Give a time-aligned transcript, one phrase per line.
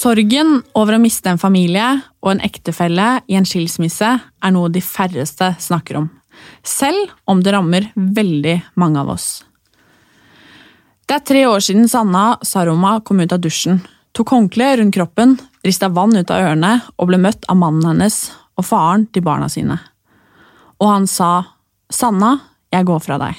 [0.00, 1.84] Sorgen over å miste en familie
[2.24, 6.08] og en ektefelle i en skilsmisse er noe de færreste snakker om,
[6.66, 9.28] selv om det rammer veldig mange av oss.
[11.06, 13.80] Det er tre år siden Sanna Saroma kom ut av dusjen,
[14.14, 15.36] tok håndkle rundt kroppen,
[15.66, 18.18] rista vann ut av ørene og ble møtt av mannen hennes
[18.60, 19.78] og faren til barna sine.
[20.80, 21.32] Og han sa,
[21.90, 22.36] Sanna,
[22.70, 23.38] jeg går fra deg.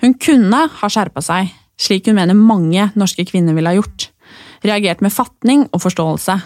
[0.00, 4.08] Hun kunne ha skjerpa seg, slik hun mener mange norske kvinner ville ha gjort
[4.66, 6.38] reagert med fatning og forståelse.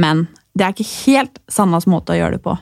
[0.00, 2.56] Men det er ikke helt Sannas måte å gjøre det på.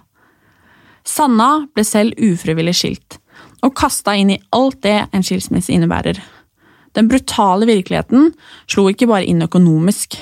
[1.08, 3.18] Sanna ble selv ufrivillig skilt,
[3.64, 6.20] og kasta inn i alt det en skilsmisse innebærer.
[6.96, 8.32] Den brutale virkeligheten
[8.68, 10.18] slo ikke bare inn økonomisk.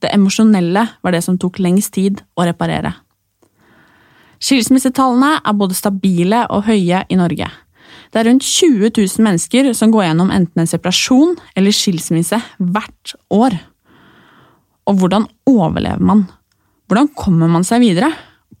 [0.00, 2.94] Det emosjonelle var det som tok lengst tid å reparere.
[4.40, 7.50] Skilsmissetallene er både stabile og høye i Norge.
[8.10, 13.14] Det er rundt 20 000 mennesker som går gjennom enten en separasjon eller skilsmisse hvert
[13.34, 13.58] år.
[14.88, 16.24] Og hvordan overlever man?
[16.88, 18.08] Hvordan kommer man seg videre?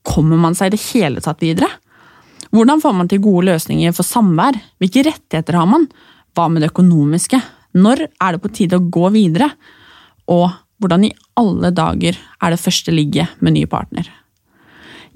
[0.06, 1.68] Kommer man seg i det hele tatt videre?
[2.50, 4.56] Hvordan får man til gode løsninger for samvær?
[4.82, 5.86] Hvilke rettigheter har man?
[6.34, 7.38] Hva med det økonomiske?
[7.78, 9.52] Når er det på tide å gå videre?
[10.30, 10.48] Og
[10.80, 14.08] hvordan i alle dager er det første ligget med ny partner?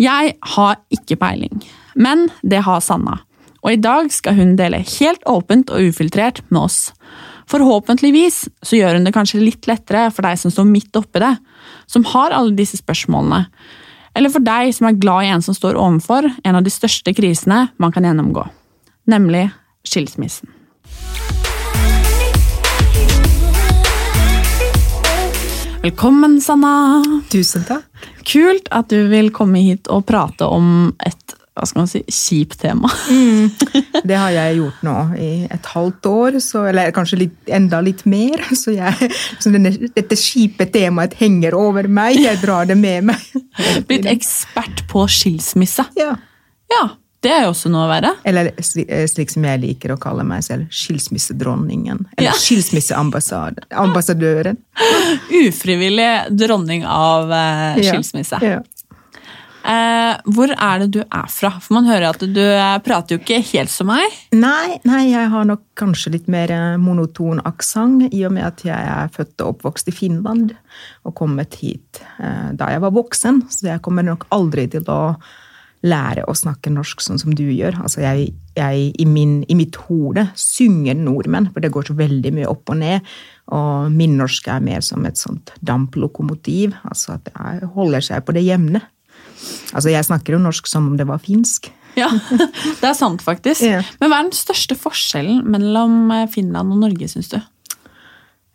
[0.01, 1.63] Jeg har ikke peiling,
[1.95, 3.21] men det har Sanna.
[3.65, 6.79] Og i dag skal hun dele helt åpent og ufiltrert med oss.
[7.51, 11.33] Forhåpentligvis så gjør hun det kanskje litt lettere for deg som står midt oppi det,
[11.87, 13.47] som har alle disse spørsmålene,
[14.15, 17.15] eller for deg som er glad i en som står overfor en av de største
[17.17, 18.47] krisene man kan gjennomgå,
[19.11, 19.49] nemlig
[19.87, 20.51] skilsmissen.
[25.85, 27.03] Velkommen, Sanna.
[27.29, 27.85] Tusen takk.
[28.25, 32.59] Kult at du vil komme hit og prate om et hva skal man si, kjipt
[32.65, 32.89] tema.
[33.07, 33.51] Mm,
[34.11, 38.03] det har jeg gjort nå i et halvt år, så, eller kanskje litt, enda litt
[38.11, 38.43] mer.
[38.65, 39.11] Så, jeg,
[39.43, 42.19] så denne, dette kjipe temaet henger over meg.
[42.23, 43.21] Jeg drar det med meg.
[43.89, 45.85] Blitt ekspert på skilsmisse.
[45.99, 46.13] Ja.
[46.75, 46.85] ja.
[47.25, 48.11] Det er jo også noe å være.
[48.29, 51.99] Eller eh, slik som jeg liker å kalle meg selv, skilsmissedronningen.
[52.19, 52.35] Eller ja.
[52.37, 54.59] skilsmisseambassadøren.
[55.47, 58.39] Ufrivillig dronning av eh, skilsmisse.
[58.45, 58.59] Ja.
[58.59, 58.63] Ja.
[59.65, 61.55] Eh, hvor er det du er fra?
[61.63, 64.19] For Man hører at du eh, prater jo ikke helt som meg.
[64.37, 68.67] Nei, nei jeg har nok kanskje litt mer eh, monoton aksent, i og med at
[68.67, 70.53] jeg er født og oppvokst i Finland
[71.09, 73.47] og kommet hit eh, da jeg var voksen.
[73.49, 75.01] Så jeg kommer nok aldri til å
[75.85, 77.77] lære å snakke norsk sånn som du gjør.
[77.85, 82.33] Altså jeg, jeg i, min, i, mitt hode synger nordmenn, for det går så veldig
[82.37, 83.15] mye opp og ned.
[83.57, 86.77] Og min norsk er mer som et sånt damplokomotiv.
[86.89, 88.85] Altså at det holder seg på det jevne.
[89.75, 91.73] Altså, jeg snakker jo norsk som om det var finsk.
[91.95, 93.63] Ja, det er sant, faktisk.
[93.63, 93.79] Ja.
[94.01, 97.37] Men hva er den største forskjellen mellom eh, Finland og Norge, syns du?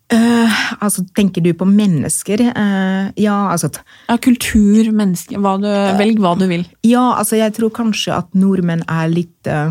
[0.09, 2.41] Uh, altså, Tenker du på mennesker?
[2.49, 3.69] Uh, ja, altså
[4.07, 5.69] Ja, Kultur, mennesker hva du,
[5.99, 6.65] Velg hva du vil.
[6.87, 9.69] Ja, altså jeg tror kanskje at nordmenn er litt uh,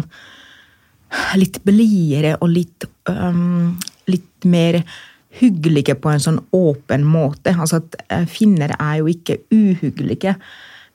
[1.40, 3.74] Litt blidere og litt um,
[4.06, 4.84] Litt mer
[5.40, 7.52] hyggelige på en sånn åpen måte.
[7.52, 7.98] Altså at
[8.32, 10.32] Finner er jo ikke uhyggelige.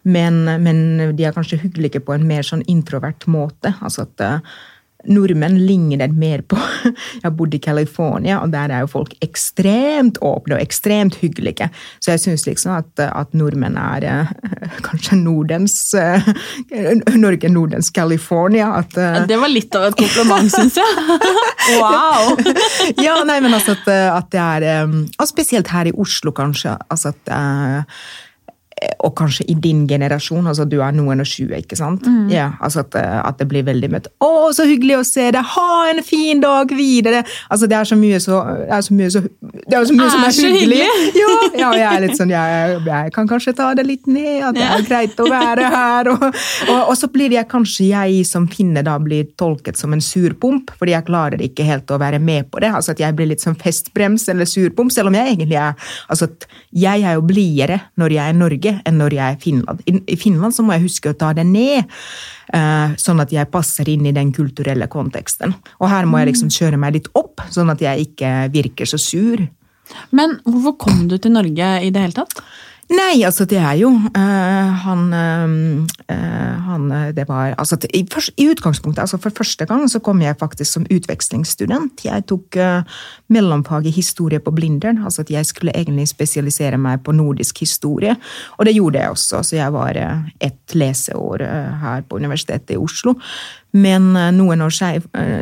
[0.03, 0.83] Men, men,
[1.15, 3.73] de er kanskje hyggelige på en mer sånn introvert måte.
[3.79, 4.55] altså at uh,
[5.03, 6.55] Nordmenn ligner mer på
[6.87, 11.69] Jeg har bodd i California, og der er jo folk ekstremt åpne og ekstremt hyggelige.
[12.03, 14.33] Så jeg syns liksom at, at, nordmenn er uh,
[14.87, 16.27] kanskje Nordens uh,
[17.23, 18.73] Norge Nordens California.
[18.83, 18.95] At,
[19.27, 21.07] det var litt av et kompliment, syns jeg.
[21.79, 22.35] wow!
[22.99, 26.75] ja, nei, men altså at, at det er um, Og spesielt her i Oslo, kanskje.
[26.91, 27.33] altså at
[29.03, 32.05] og kanskje i din generasjon, altså du er noen og tjue, ikke sant?
[32.07, 32.29] Mm.
[32.31, 34.07] Ja, altså at, eh, at, det blir veldig møtt.
[34.23, 35.43] 'Å, så hyggelig å se deg!
[35.53, 39.21] Ha en fin dag videre!' Altså Det er så mye, så, er så mye, så,
[39.21, 40.79] det er så mye er som er så hyggelig.
[40.87, 41.21] hyggelig.
[41.23, 44.57] Ja, ja, jeg er litt sånn jeg, jeg, kan kanskje ta det litt ned, at
[44.57, 46.11] det er greit å være her.
[46.13, 46.25] Og,
[46.69, 50.71] og, og, så blir jeg kanskje jeg som finne da blir tolket som en surpomp,
[50.79, 52.71] fordi jeg klarer ikke helt å være med på det.
[52.73, 55.77] Altså at jeg blir litt som festbrems eller surpomp, selv om jeg egentlig er
[56.07, 59.37] altså at jeg er jo blidere når jeg er i Norge enn når jeg er
[59.37, 59.83] i Finland.
[59.87, 61.89] I Finland så må jeg huske å ta det ned,
[62.53, 65.55] eh, sånn at jeg passer inn i den kulturelle konteksten.
[65.79, 66.55] Og her må jeg liksom mm.
[66.57, 69.43] kjøre meg litt opp, sånn at jeg ikke virker så sur.
[70.15, 72.39] Men hvorfor kom du til Norge i det hele tatt?
[72.91, 78.49] Nei, altså det er jo uh, han, uh, han Det var altså i, først, i,
[78.51, 82.03] utgangspunktet, altså for første gang så kom jeg faktisk som utvekslingsstudent.
[82.03, 82.83] Jeg tok uh,
[83.31, 84.99] mellomfag i historie på Blindern.
[85.03, 88.15] altså at Jeg skulle egentlig spesialisere meg på nordisk historie,
[88.57, 89.43] og det gjorde jeg også.
[89.43, 89.97] Så jeg var
[90.39, 91.43] ett leseår
[91.81, 93.15] her på Universitetet i Oslo.
[93.73, 94.75] Men noen år,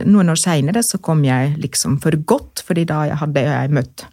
[0.05, 4.05] noen år seinere så kom jeg liksom for godt, fordi da hadde jeg møtt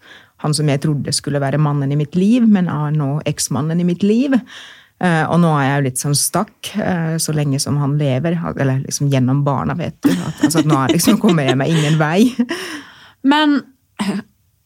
[0.42, 3.86] han som jeg trodde skulle være mannen i mitt liv, men er nå eksmannen i
[3.88, 4.36] mitt liv.
[4.98, 8.38] Uh, og nå er jeg jo litt sånn stakk, uh, så lenge som han lever.
[8.58, 10.10] Eller liksom gjennom barna, vet du.
[10.10, 12.24] At, altså, nå liksom, kommer jeg meg ingen vei.
[13.30, 13.60] Men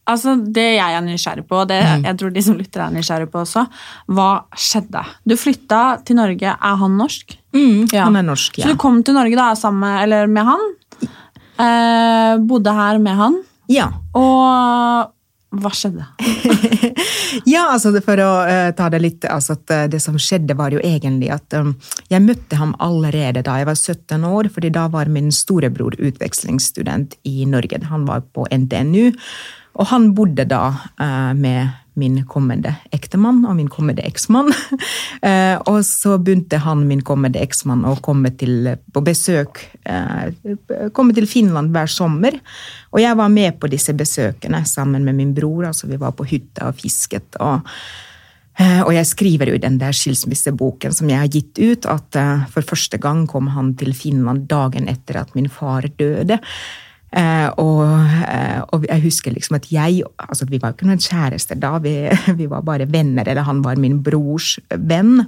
[0.09, 2.07] altså, det jeg er nysgjerrig på, og det mm.
[2.09, 3.65] jeg tror de som lytter er nysgjerrig på også,
[4.13, 5.05] hva skjedde?
[5.29, 6.53] Du flytta til Norge.
[6.57, 7.37] Er han norsk?
[7.53, 8.07] Mm, ja.
[8.07, 8.65] Han er norsk, ja.
[8.65, 10.69] Så du kom til Norge da sammen eller med han?
[11.53, 13.43] Uh, bodde her med han?
[13.69, 13.91] Ja.
[14.17, 15.13] Og
[15.61, 16.05] hva skjedde?
[17.53, 20.73] ja, altså For å uh, ta det litt altså at, uh, Det som skjedde, var
[20.73, 21.75] jo egentlig at um,
[22.11, 27.17] jeg møtte ham allerede da jeg var 17 år, fordi da var min storebror utvekslingsstudent
[27.29, 27.83] i Norge.
[27.91, 29.13] Han var på NTNU,
[29.77, 34.51] og han bodde da uh, med min kommende ektemann og min kommende eksmann.
[35.23, 40.33] Eh, og så begynte han, min kommende eksmann, å komme til, på besøk eh,
[40.91, 42.35] Komme til Finland hver sommer.
[42.91, 45.69] Og jeg var med på disse besøkene sammen med min bror.
[45.69, 47.37] altså Vi var på hytta og fisket.
[47.39, 47.63] og
[48.59, 52.19] eh, og jeg skriver jo i den der skilsmisseboken som jeg har gitt ut, at
[52.51, 56.41] for første gang kom han til Finland dagen etter at min far døde.
[57.13, 57.83] Eh, og,
[58.25, 61.75] eh, og, jeg husker liksom at jeg altså Vi var jo ikke noen kjærester da,
[61.83, 61.93] vi,
[62.39, 63.27] vi, var bare venner.
[63.27, 65.21] Eller han var min brors venn.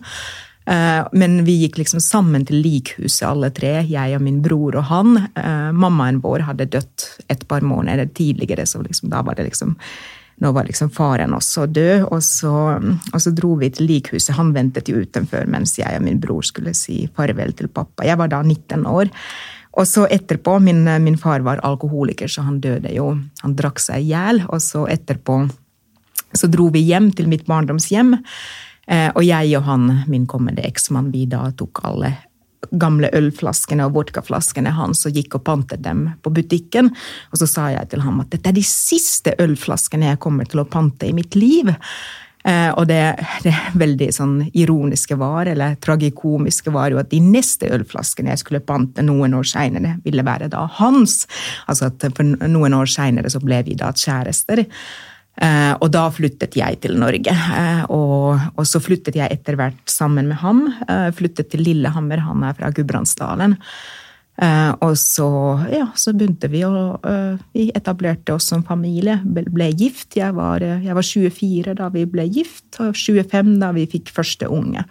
[0.65, 4.89] Eh, men vi gikk liksom sammen til likhuset alle tre, jeg og min bror og
[4.89, 5.15] han.
[5.77, 9.77] Mammaen vår hadde dødd et par måneder tidligere, så liksom, da var det liksom
[10.43, 14.33] nå var liksom faren også død, og så, og så, dro vi til likhuset.
[14.35, 18.03] Han ventet jo utenfor mens jeg og min bror skulle si farvel til pappa.
[18.03, 19.13] Jeg var da 19 år.
[19.75, 23.09] Og så etterpå min, min, far var alkoholiker, så han døde jo.
[23.41, 24.43] Han drakk seg i hjel.
[24.47, 25.41] Og så etterpå
[26.35, 28.15] så dro vi hjem til mitt barndomshjem.
[28.87, 32.15] Eh, og jeg og han, min kommende eksmann, vi da tok alle
[32.71, 36.89] gamle ølflaskene og vodkaflaskene hans og gikk og pantet dem på butikken.
[37.31, 40.63] Og så sa jeg til ham at dette er de siste ølflaskene jeg kommer til
[40.63, 41.71] å pante i mitt liv.
[42.45, 43.01] Eh, og det,
[43.41, 48.61] det veldig sånn ironiske var, eller tragikomiske, var jo at de neste ølflaskene jeg skulle
[48.65, 51.23] pante noen år seinere, ville være da hans.
[51.65, 54.61] Altså at for noen år seinere så ble vi da kjærester.
[55.35, 57.33] Eh, og da flyttet jeg til Norge.
[57.33, 60.67] Eh, og, og, så flyttet jeg etter hvert sammen med ham.
[61.17, 63.57] flyttet til Lillehammer, han er fra Gudbrandsdalen.
[64.35, 65.25] Uh, og så,
[65.71, 70.17] ja, så begynte vi å uh, Vi etablerte oss som familie, ble, gift.
[70.19, 74.11] Jeg var, uh, jeg var, 24 da vi ble gift, og 25 da vi fikk
[74.15, 74.83] første unge.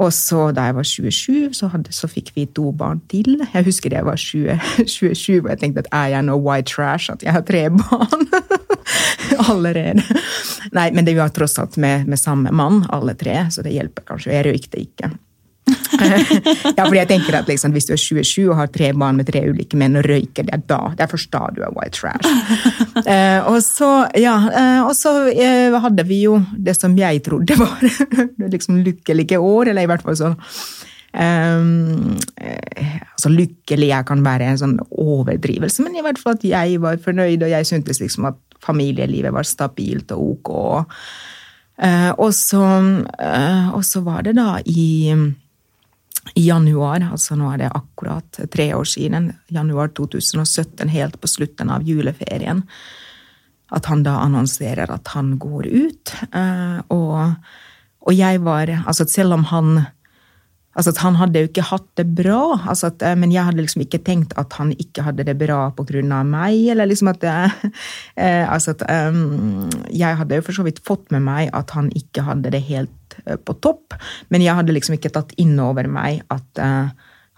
[0.00, 3.34] Og så da jeg var 27, så, hadde, så fikk vi to barn til.
[3.42, 4.54] Jeg husker jeg var 20,
[4.88, 8.24] 27 og jeg tenkte at er jeg nå white trash at jeg har tre barn?
[9.50, 10.06] Allerede.
[10.72, 14.06] Nei, men det var tross alt med, med samme mann, alle tre, så det hjelper
[14.06, 14.32] kanskje.
[14.32, 15.12] Jeg røykte ikke.
[16.76, 19.28] ja, fordi jeg tenker at liksom, Hvis du er 27 og har tre barn med
[19.30, 21.98] tre ulike menn og røyker, det er da det er først da du er white
[21.98, 22.26] trash.
[23.12, 27.58] eh, og så, ja, eh, og så eh, hadde vi jo det som jeg trodde
[27.60, 27.82] var
[28.54, 34.60] liksom lykkelige år, eller i hvert fall så um, altså Lykkelig jeg kan være en
[34.60, 38.40] sånn overdrivelse, men i hvert fall at jeg var fornøyd, og jeg syntes liksom at
[38.62, 40.50] familielivet var stabilt og ok.
[42.22, 42.66] og, så,
[43.74, 45.16] og så var det da i
[46.34, 51.72] i januar, altså nå er det akkurat tre år siden, januar 2017, helt på slutten
[51.74, 52.62] av juleferien,
[53.72, 56.14] at han da annonserer at han går ut.
[56.30, 57.34] Eh, og,
[58.06, 59.86] og jeg var Altså, selv om han
[60.72, 63.60] Altså at Han hadde jo ikke hatt det bra, altså at, eh, men jeg hadde
[63.60, 66.22] liksom ikke tenkt at han ikke hadde det bra pga.
[66.24, 66.70] meg.
[66.72, 67.52] eller liksom at, eh,
[68.54, 72.24] altså at um, Jeg hadde jo for så vidt fått med meg at han ikke
[72.24, 73.94] hadde det helt uh, på topp,
[74.30, 76.88] men jeg hadde liksom ikke tatt inn over meg at, uh,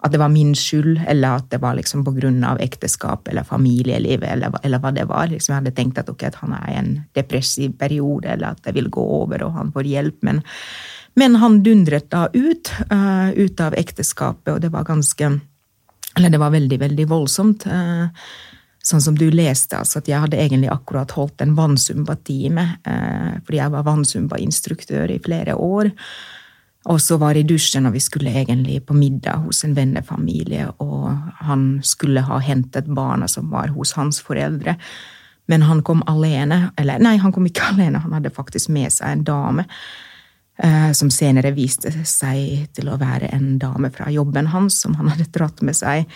[0.05, 2.57] at det var min skyld, eller at det var liksom pga.
[2.61, 5.27] ekteskap eller familielivet, eller, eller, hva det var.
[5.27, 8.63] Liksom jeg hadde tenkt at, okay, at han er i en depressiv periode, eller at
[8.63, 10.23] det vil gå over og han får hjelp.
[10.23, 10.45] men
[11.15, 15.41] men han dundret da ut, uh, ut av ekteskapet, og det var ganske
[16.17, 17.65] Eller det var veldig, veldig voldsomt.
[17.67, 18.07] Uh,
[18.85, 23.59] sånn som du leste, altså at jeg hadde egentlig akkurat holdt en vannsumba-time, uh, fordi
[23.59, 25.91] jeg var vannsumba-instruktør i flere år.
[26.93, 30.69] Og så var jeg i dusjen, og vi skulle egentlig på middag hos en vennefamilie,
[30.85, 31.11] og
[31.49, 34.77] han skulle ha hentet barna som var hos hans foreldre.
[35.51, 36.71] Men han kom alene.
[36.79, 39.67] Eller nei, han kom ikke alene, han hadde faktisk med seg en dame.
[40.63, 45.09] Eh, som senere viste seg til å være en dame fra jobben hans som han
[45.15, 46.09] hadde dratt med seg.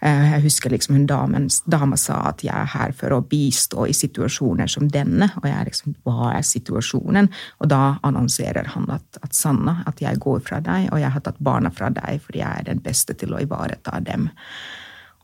[0.00, 3.88] Eh, jeg husker liksom hun damen, dama sa at jeg er her for å bistå
[3.90, 5.30] i situasjoner som denne.
[5.42, 7.30] Og jeg liksom, hva er situasjonen?
[7.58, 11.24] Og da annonserer han at, at Sanna, at jeg går fra deg, og jeg har
[11.26, 14.30] tatt barna fra deg fordi jeg er den beste til å ivareta dem.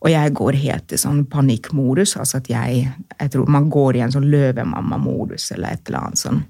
[0.04, 2.16] Og jeg går helt i sånn panikkmodus.
[2.20, 2.88] altså at jeg,
[3.20, 6.42] jeg tror Man går i en sånn løvemamma-modus eller et eller annet sånn.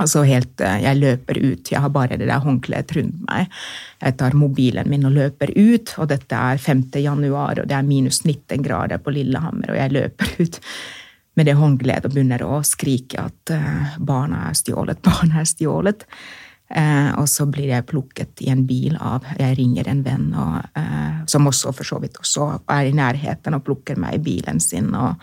[0.00, 1.70] Altså helt, eh, Jeg løper ut.
[1.70, 3.50] Jeg har bare det der håndkleet rundt meg.
[4.00, 7.00] Jeg tar mobilen min og løper ut, og dette er 5.
[7.02, 10.60] januar, og det er minus 19 grader på Lillehammer, og jeg løper ut
[11.36, 16.06] med det håndkleet og begynner å skrike at uh, barna er stjålet, barna er stjålet.
[16.70, 20.68] Uh, og så blir jeg plukket i en bil av Jeg ringer en venn og,
[21.26, 24.94] som også for så vidt også er i nærheten og plukker meg i bilen sin.
[24.94, 25.18] og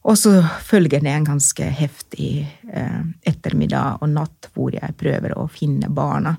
[0.00, 2.32] og så følger det en ganske heftig
[2.72, 6.36] eh, ettermiddag og natt hvor jeg prøver å finne barna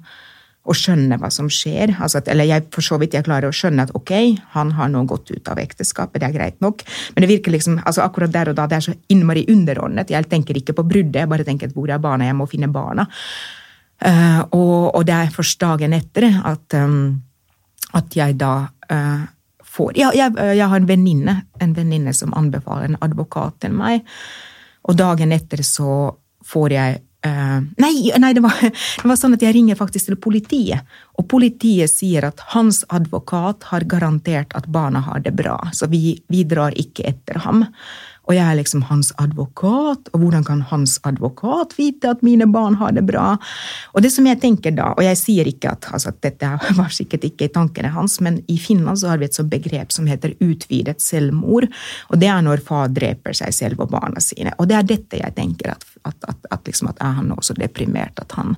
[0.62, 1.96] og skjønne hva som skjer.
[1.98, 4.12] Altså at, eller jeg for så vidt jeg klarer å skjønne at ok,
[4.54, 6.84] han har nå gått ut av ekteskapet, det er greit nok.
[7.16, 10.14] Men det virker liksom, altså akkurat der og da det er så innmari underordnet.
[10.14, 12.70] Jeg tenker ikke på bruddet, jeg bare tenker at hvor er barna, jeg må finne
[12.74, 13.08] barna.
[14.02, 17.20] Uh, og, og, det er først dagen etter at, um,
[17.98, 19.26] at jeg da uh,
[19.72, 24.04] får jeg, jeg, jeg, har en venninne en venninne som anbefaler en advokat til meg.
[24.90, 26.12] Og dagen etter så
[26.48, 28.58] får jeg uh, Nei, nei det, var,
[29.02, 30.88] det, var, sånn at jeg ringer faktisk til politiet.
[31.22, 35.58] Og politiet sier at hans advokat har garantert at barna har det bra.
[35.78, 37.66] Så vi, vi drar ikke etter ham.
[38.30, 42.78] Og jeg er liksom hans advokat, og hvordan kan hans advokat vite at mine barn
[42.78, 43.34] har det bra?
[43.96, 47.26] Og det som jeg tenker da, og jeg sier ikke at, altså, dette var sikkert
[47.28, 50.38] ikke i tankene hans, men i Finland så har vi et sånt begrep som heter
[50.40, 51.68] utvidet selvmord.
[52.14, 54.54] Og det er når far dreper seg selv og barna sine.
[54.62, 58.22] Og det er dette jeg tenker, at, at, at, at liksom, er han også deprimert
[58.22, 58.56] at han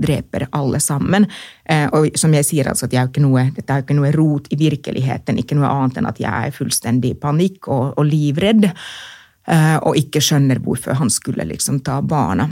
[0.00, 1.26] dreper alle sammen.
[1.64, 4.50] Eh, og som jeg sier, altså, at jeg er noe, dette er ikke noe rot
[4.52, 8.68] i virkeligheten, ikke noe annet enn at jeg er fullstendig i panikk og, og livredd,
[8.68, 12.50] eh, og ikke skjønner hvorfor han skulle liksom ta barna.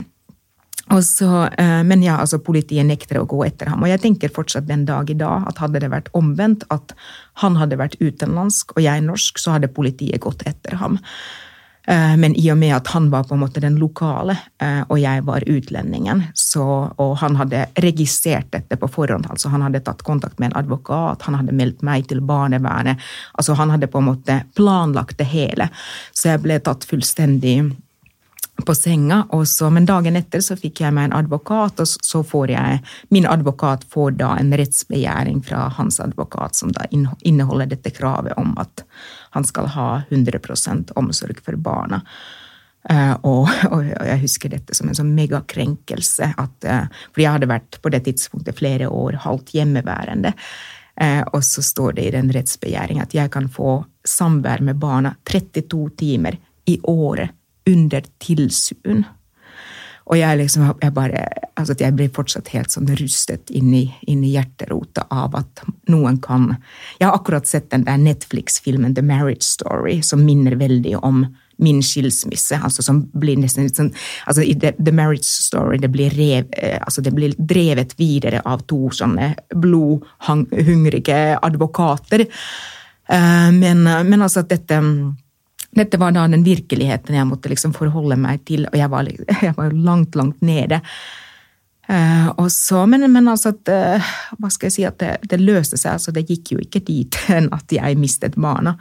[0.99, 3.83] Så, eh, men ja, altså politiet nekter å gå etter ham.
[3.85, 6.91] Og jeg tenker fortsatt den dag i dag at hadde det vært omvendt, at
[7.39, 10.99] han hadde vært utenlandsk og jeg norsk, så hadde politiet gått etter ham.
[11.91, 14.99] Eh, men i og med at han var på en måte den lokale, eh, og
[15.01, 16.63] jeg var utlendingen, så,
[16.95, 21.27] og han hadde registrert dette på forhånd, altså han hadde tatt kontakt med en advokat,
[21.27, 23.01] han hadde meldt meg til barnevernet,
[23.35, 25.67] altså han hadde på en måte planlagt det hele.
[26.15, 27.57] Så jeg ble tatt fullstendig
[28.61, 32.53] på senga, så, men dagen etter så fikk jeg meg en advokat, og så får
[32.53, 38.37] jeg Min advokat får da en rettsbegjæring fra hans advokat, som da inneholder dette kravet
[38.39, 38.85] om at
[39.35, 42.01] han skal ha 100% omsorg for barna.
[42.89, 46.31] Uh, og, og, jeg husker dette som en sånn megakrenkelse.
[46.33, 50.33] Uh, fordi jeg hadde vært på det tidspunktet flere år halvt hjemmeværende.
[51.01, 55.13] Uh, og så står det i den rettsbegjæringen at jeg kan få samvær med barna
[55.29, 57.37] 32 timer i året
[57.69, 59.05] under tilsyn.
[60.09, 61.25] Og jeg, liksom, jeg, bare,
[61.59, 66.17] altså jeg blir fortsatt helt sånn rustet inn i, inn i hjerterota av at noen
[66.23, 66.55] kan
[66.99, 71.25] Jeg har akkurat sett den der Netflix-filmen The Marriage Story, som minner veldig om
[71.61, 72.57] min skilsmisse.
[72.57, 73.91] altså som blir nesten litt sånn,
[74.25, 78.41] altså I The, The Marriage Story det blir, rev, eh, altså det blir drevet videre
[78.45, 82.25] av to sånne blodhungrige advokater.
[82.25, 84.81] Eh, men, men altså at dette
[85.75, 89.07] dette var da den virkeligheten jeg måtte liksom forholde meg til, og jeg var,
[89.47, 90.81] jeg langt, langt nede.
[91.91, 95.79] Uh, så, men, men, altså at, uh, hva skal jeg si, at det, det, løste
[95.79, 95.97] seg.
[95.97, 98.77] altså Det gikk jo ikke dit enn at jeg mistet barna.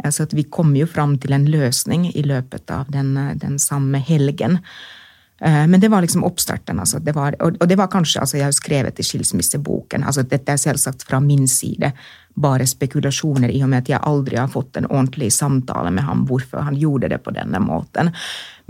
[0.00, 4.00] Altså at vi kom jo fram til en løsning i løpet av den, den samme
[4.00, 4.58] helgen.
[5.40, 6.80] Uh, men det var liksom oppstarten.
[6.80, 6.98] Altså.
[6.98, 10.04] Det var, og, det var kanskje altså Jeg har skrevet i skilsmisseboken.
[10.04, 11.92] altså Dette er selvsagt fra min side
[12.40, 16.22] bare spekulasjoner, i og med at jeg aldri har fått en ordentlig samtale med ham
[16.28, 18.12] hvorfor han gjorde det på denne måten.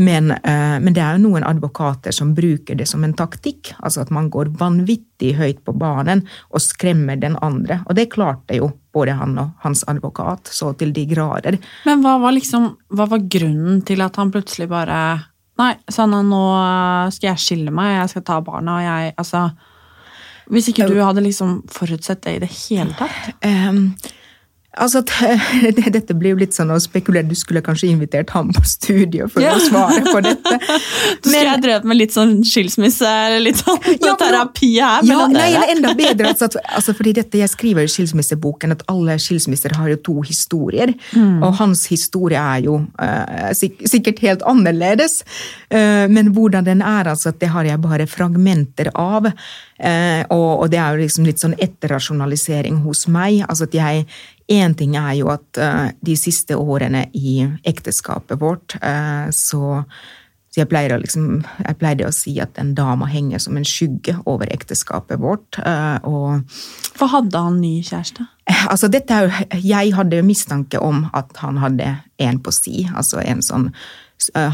[0.00, 3.74] Men, uh, men, det er jo noen advokater som bruker det som en taktikk.
[3.78, 7.82] Altså at man går vanvittig høyt på banen og skremmer den andre.
[7.86, 11.60] Og det klarte jo både han og hans advokat, så til de grader.
[11.86, 15.02] Men hva var liksom, hva var grunnen til at han plutselig bare
[15.60, 16.44] Nei, Sanna, nå
[17.12, 19.50] skal jeg skille meg, jeg skal ta barna, og jeg Altså
[20.50, 23.28] hvis ikke du hadde liksom forutsett det i det hele tatt?
[23.46, 23.92] Um,
[24.78, 25.02] Altså,
[25.96, 27.26] Dette blir jo litt sånn å spekulere.
[27.26, 29.56] Du skulle kanskje invitert ham på studio for Ja.
[29.56, 30.52] å svare på dette.
[31.20, 35.24] Du skulle jeg drevet med litt sånn skilsmisse eller litt sånn Ja, terapi her ja,
[35.32, 36.30] nei, eller enda bedre.
[36.30, 36.48] Altså,
[36.78, 40.94] altså, fordi dette Jeg skriver i skilsmisseboken at alle skilsmisser har jo to historier.
[41.18, 41.42] Mm.
[41.42, 45.24] Og hans historie er jo uh, sik sikkert helt annerledes.
[45.72, 49.32] Uh, men hvordan den er, altså, det har jeg bare fragmenter av.
[49.80, 53.42] Uh, og, og det er jo liksom litt sånn etterrasjonalisering hos meg.
[53.48, 54.06] altså at jeg
[54.50, 59.84] Én ting er jo at eh, de siste årene i ekteskapet vårt, eh, så
[60.50, 64.16] så jeg pleier, liksom, jeg pleide å si at en dama henger som en skygge
[64.26, 65.60] over ekteskapet vårt.
[65.62, 66.42] eh, Og
[66.98, 68.26] For hadde han ny kjæreste?
[68.66, 69.14] altså dette
[69.62, 73.68] jeg hadde mistanke om at han hadde en på si, altså en sånn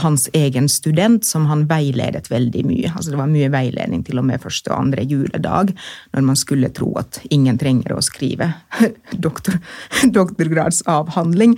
[0.03, 2.93] hans egen student som han veiledet veldig mye.
[2.93, 5.73] Altså det var mye veiledning til og med første og andre juledag,
[6.15, 8.53] når man skulle tro at ingen trenger å skrive
[9.27, 9.59] doktor,
[10.15, 11.57] doktorgradsavhandling.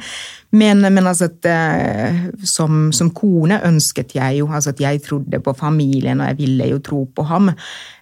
[0.57, 5.43] Men, men altså at, eh, som, som kone ønsket jeg jo altså at jeg trodde
[5.45, 7.53] på familien, og jeg ville jo tro på ham.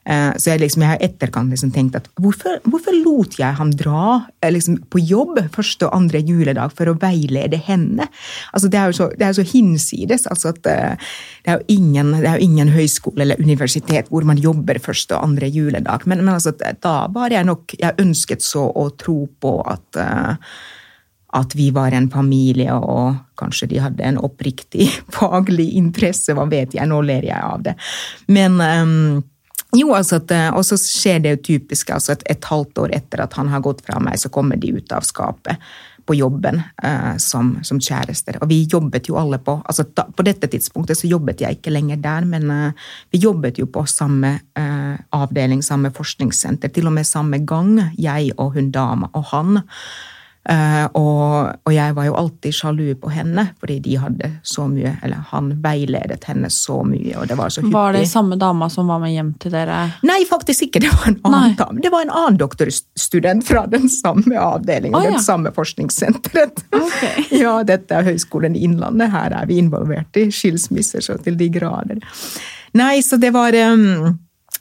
[0.06, 3.72] Eh, Så jeg, liksom, jeg har etterkant liksom tenkt at hvorfor, hvorfor lot jeg ham
[3.75, 8.06] dra eh, liksom, på jobb første og andre juledag for å veilede henne?
[8.52, 10.28] Altså, det er jo så, det er jo så hinsides.
[10.30, 11.10] Altså at, eh,
[11.42, 16.06] det, er jo ingen, ingen høyskole eller universitet hvor man jobber første og andre juledag.
[16.06, 20.02] Men, men altså, da var jeg nok Jeg ønsket så å tro på at
[21.36, 24.86] at vi var en familie, og kanskje de hadde en oppriktig
[25.16, 27.75] faglig interesse, hva vet jeg, nå ler jeg av det.
[28.32, 29.18] Men ehm,
[29.80, 32.95] jo, altså at, eh, Og så skjer det jo typisk, altså et, et halvt år
[32.97, 35.61] etter at han har gått fra meg, så kommer de ut av skapet
[36.06, 38.38] på jobben uh, som, som kjærester.
[38.42, 41.73] Og vi jobbet jo alle på altså da, På dette tidspunktet så jobbet jeg ikke
[41.75, 46.95] lenger der, men uh, vi jobbet jo på samme uh, avdeling, samme forskningssenter, til og
[46.95, 49.64] med samme gang, jeg og hun dama og han.
[50.48, 54.92] Eh, og, og jeg var jo alltid sjalu på henne, fordi de hadde så mye
[55.02, 57.74] Eller han veiledet henne så mye, og det var så hyppig.
[57.74, 59.78] Var det samme dama som var med hjem til dere?
[60.06, 60.84] Nei, faktisk ikke.
[60.84, 61.82] Det var en annen dame.
[61.82, 65.16] Det var en annen doktorstudent fra den samme avdelingen, oh, ja.
[65.16, 66.62] det samme forskningssenteret.
[66.70, 67.26] Okay.
[67.46, 69.10] Ja, dette er Høgskolen i Innlandet.
[69.12, 71.98] Her er vi involvert i skilsmisser så til de grader.
[72.76, 74.14] Nei, så det var um,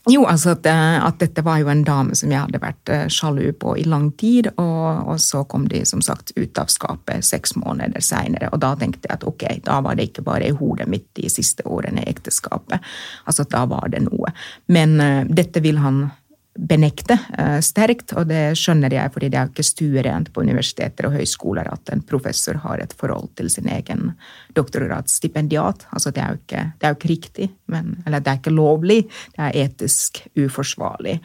[0.09, 3.05] jo, altså at, eh, at dette var jo en dame som jeg hadde vært eh,
[3.09, 7.25] sjalu på i lang tid, og, og så kom de som sagt ut av skapet
[7.25, 10.55] seks måneder seinere, og da tenkte jeg at ok, da var det ikke bare i
[10.55, 12.85] hodet mitt de siste årene i ekteskapet,
[13.25, 14.33] altså da var det noe.
[14.69, 16.05] Men uh, dette vil han
[16.55, 21.17] benekte eh, sterkt, og det skjønner jeg, fordi det er ikke stuerent på universiteter og
[21.17, 24.13] høyskoler at en professor har et forhold til sin egen
[24.55, 25.87] doktorgradsstipendiat.
[25.91, 28.55] Altså, det er jo ikke, det er jo ikke riktig, men, eller det er ikke
[28.55, 29.01] lovlig,
[29.35, 31.19] det er etisk uforsvarlig.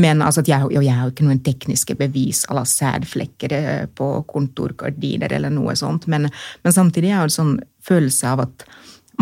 [0.00, 3.56] Men altså, jeg, jeg har jo ikke noen tekniske bevis à la sædflekker
[3.92, 6.30] på kontorgardiner eller noe sånt, men,
[6.64, 8.64] men samtidig er det en sånn følelse av at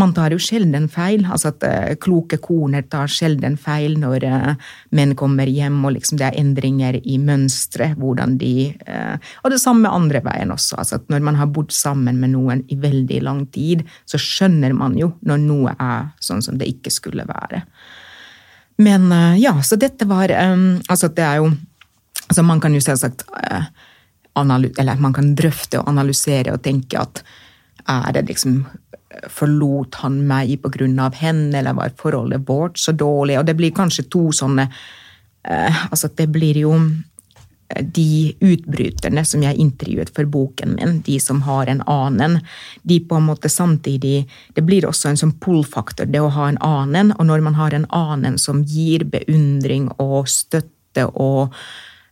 [0.00, 1.26] man tar jo sjelden feil.
[1.28, 6.20] altså at uh, Kloke koner tar sjelden feil når uh, menn kommer hjem og liksom
[6.20, 7.92] det er endringer i mønstre.
[7.98, 10.76] hvordan de, uh, Og det samme andre veien også.
[10.78, 14.74] altså at Når man har bodd sammen med noen i veldig lang tid, så skjønner
[14.74, 17.64] man jo når noe er sånn som det ikke skulle være.
[18.80, 21.50] Men ja, så dette var um, Altså det er jo
[22.30, 23.26] altså Man kan jo selvsagt
[24.40, 27.20] Eller man kan drøfte og analysere og tenke at
[27.84, 28.62] er det liksom
[29.11, 33.38] Forlot han meg av henne, eller var forholdet vårt så dårlig?
[33.38, 34.68] Og det blir kanskje to sånne
[35.42, 41.18] eh, Altså det blir jo eh, de utbryterne som jeg intervjuet for boken min, de
[41.18, 42.38] som har en annen,
[42.83, 46.62] de på en måte samtidig Det blir også en sånn pull-faktor, det å ha en
[46.62, 47.14] annen.
[47.18, 51.51] Og når man har en annen som gir beundring og støtte og,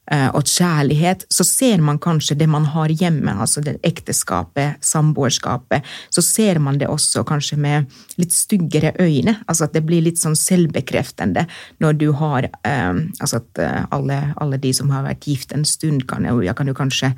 [0.09, 6.25] og kjærlighet, så ser man kanskje det man har hjemme, altså det ekteskapet, samboerskapet, så
[6.25, 9.37] ser man det også kanskje med litt styggere øyne.
[9.44, 11.44] Altså at det blir litt sånn selvbekreftende
[11.85, 15.66] når du har eh, Altså at eh, alle, alle de som har vært gift en
[15.68, 17.12] stund, kan jo, kan jo kanskje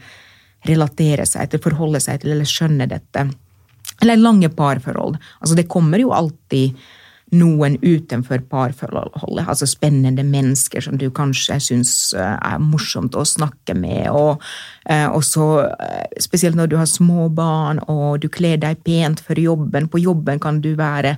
[0.68, 3.26] relatere seg til, forholde seg til eller skjønne dette.
[4.00, 5.18] Eller lange parforhold.
[5.40, 6.76] Altså det kommer jo alltid
[7.36, 13.76] noen utenfor parforholdet, altså spennende mennesker som du kanskje syns eh, er morsomt å snakke
[13.78, 14.42] med, og,
[14.90, 19.22] eh, og så eh, spesielt når du har små barn og du kler deg pent
[19.22, 19.88] for jobben.
[19.90, 21.16] På jobben kan du være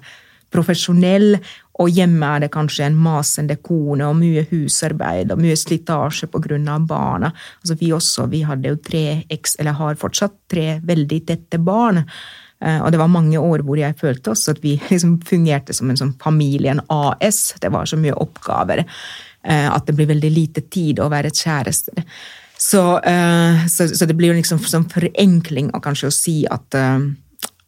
[0.53, 1.38] profesjonell,
[1.81, 6.79] og hjemme er det kanskje en masende kone og mye husarbeid og mye slitasje pga.
[6.79, 7.33] barna.
[7.62, 12.05] Altså vi også, vi hadde jo tre eller har fortsatt tre veldig tette barn.
[12.62, 15.90] Eh, Og det var mange år hvor jeg følte også at vi liksom fungerte som
[15.90, 16.14] en sånn
[16.70, 17.55] en AS.
[17.61, 22.05] Det var så mye oppgaver eh, at det blir veldig lite tid å være kjærester.
[22.57, 26.75] Så, eh, så, så, det blir jo liksom som forenkling av kanskje å si at,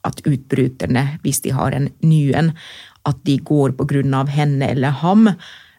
[0.04, 2.52] at utbryterne, hvis de har en ny en,
[3.04, 5.26] at de går på grunn av henne eller ham.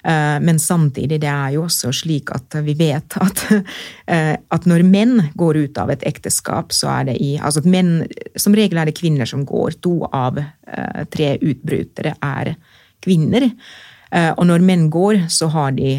[0.06, 3.42] Eh, men samtidig, det er jo også slik at vi vet at,
[4.14, 8.06] eh, at når menn går ut av et ekteskap, så er det i altså menn,
[8.38, 9.80] Som regel er det kvinner som går.
[9.82, 12.56] To av eh, tre utbrytere er
[13.06, 13.50] kvinner.
[14.16, 15.90] Og når menn går, så har de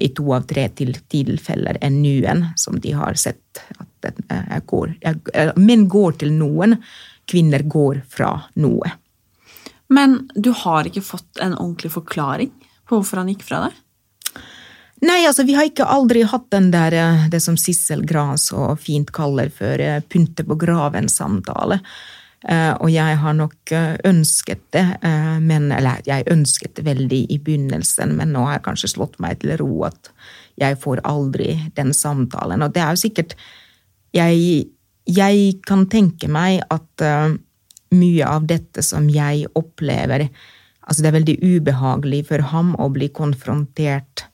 [0.00, 4.94] i to av tre tilfeller en nuen som de har sett at går.
[5.60, 6.78] Menn går til noen,
[7.28, 8.30] kvinner går fra
[8.62, 8.94] noe.
[9.92, 12.54] Men du har ikke fått en ordentlig forklaring
[12.86, 13.82] på hvorfor han gikk fra deg?
[15.04, 18.70] Nei, altså vi har ikke aldri hatt den der, eh, det som Sissel Gran så
[18.80, 21.80] fint kaller for eh, pynte på graven-samtale.
[22.48, 23.72] Eh, og jeg har nok
[24.06, 24.84] ønsket det,
[25.42, 29.40] men Eller jeg ønsket det veldig i begynnelsen, men nå har jeg kanskje slått meg
[29.40, 30.12] til ro at
[30.56, 32.62] jeg får aldri den samtalen.
[32.62, 33.34] Og det er jo sikkert
[34.14, 34.68] Jeg,
[35.04, 37.02] jeg kan tenke meg at
[37.92, 40.28] mye av dette som jeg opplever,
[40.86, 44.26] Altså, det er veldig ubehagelig for ham å bli konfrontert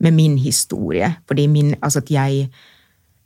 [0.00, 2.50] med min historie, fordi min Altså at jeg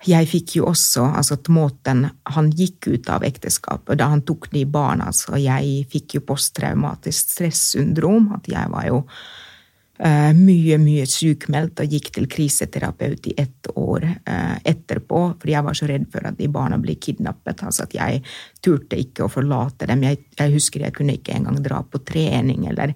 [0.04, 2.02] jeg fikk jo også altså at måten
[2.37, 7.30] Han gikk ut av ekteskapet da han tok de barna, så jeg fikk jo posttraumatisk
[7.32, 8.28] stressyndrom.
[8.37, 8.98] At jeg var jo
[9.94, 15.78] mye, mye sykmeldt og gikk til kriseterapeut i ett år uh, etterpå, fordi jeg var
[15.78, 17.62] så redd for at de barna ble kidnappet.
[17.62, 18.24] Altså at jeg
[18.64, 20.02] turte ikke å forlate dem.
[20.02, 22.94] Jeg, jeg husker jeg kunne ikke engang dra på trening, eller,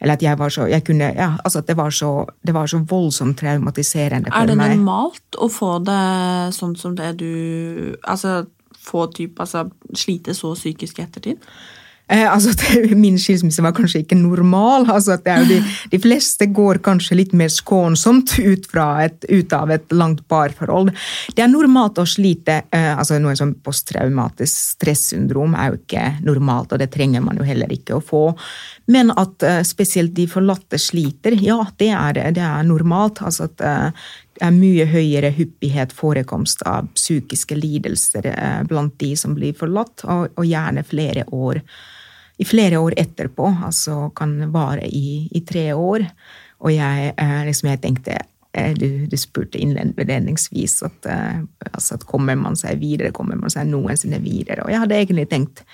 [0.00, 2.70] eller at jeg var så jeg kunne, ja, altså at det var så, det var
[2.72, 4.48] så voldsomt traumatiserende for meg.
[4.48, 4.76] Er det meg.
[4.78, 6.04] normalt å få det
[6.56, 7.28] sånn som det du
[8.08, 8.46] Altså
[8.88, 11.44] få typ, altså slite så psykisk i ettertid?
[12.08, 14.88] Eh, altså at Min skilsmisse var kanskje ikke normal.
[14.90, 15.60] altså at de,
[15.92, 18.68] de, fleste går kanskje litt mer skånsomt ut,
[19.04, 20.92] et, ut, av et langt parforhold.
[21.36, 22.62] Det er normalt å slite.
[22.72, 27.46] Eh, altså Noe som posttraumatisk stressyndrom er jo ikke normalt, og det trenger man jo
[27.46, 28.24] heller ikke å få.
[28.88, 33.22] Men at eh, spesielt de forlatte sliter, ja, det er, det er normalt.
[33.22, 39.12] altså at eh, det er mye høyere hyppighet forekomst av psykiske lidelser eh, blant de
[39.18, 41.60] som blir forlatt, og, og gjerne flere år
[42.38, 46.06] i flere år etterpå, altså kan vare i, i tre år.
[46.62, 51.40] Og jeg, eh, liksom jeg tenkte eh, du, du spurte innledningsvis at, eh,
[51.72, 54.64] altså at kommer man seg videre, kommer man seg noensinne videre?
[54.64, 55.64] Og jeg hadde egentlig tenkt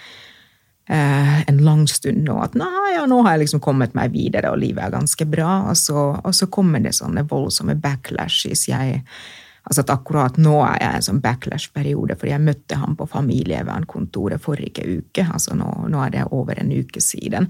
[0.89, 4.61] eh, en lang stund nå at ja, nå har jeg liksom kommet meg videre, og
[4.65, 5.65] livet er ganske bra.
[5.71, 8.69] Og så, og så kommer det sånne voldsomme backlashes.
[8.73, 9.03] Jeg
[9.65, 13.07] Altså at akkurat nå er jeg i en sånn backlash-periode, for jeg møtte ham på
[13.09, 15.25] familievernkontoret forrige uke.
[15.25, 17.49] altså nå, nå, er det over en uke siden.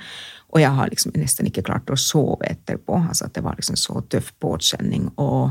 [0.55, 3.01] Og jeg har liksom nesten ikke klart å sove etterpå.
[3.09, 5.51] altså at Det var liksom så tøff påkjenning å,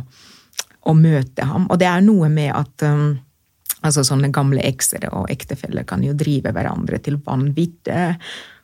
[0.88, 1.68] å møte ham.
[1.68, 3.18] Og det er noe med at um,
[3.84, 7.92] altså sånne gamle ekser og ektefeller kan jo drive hverandre til vanvitt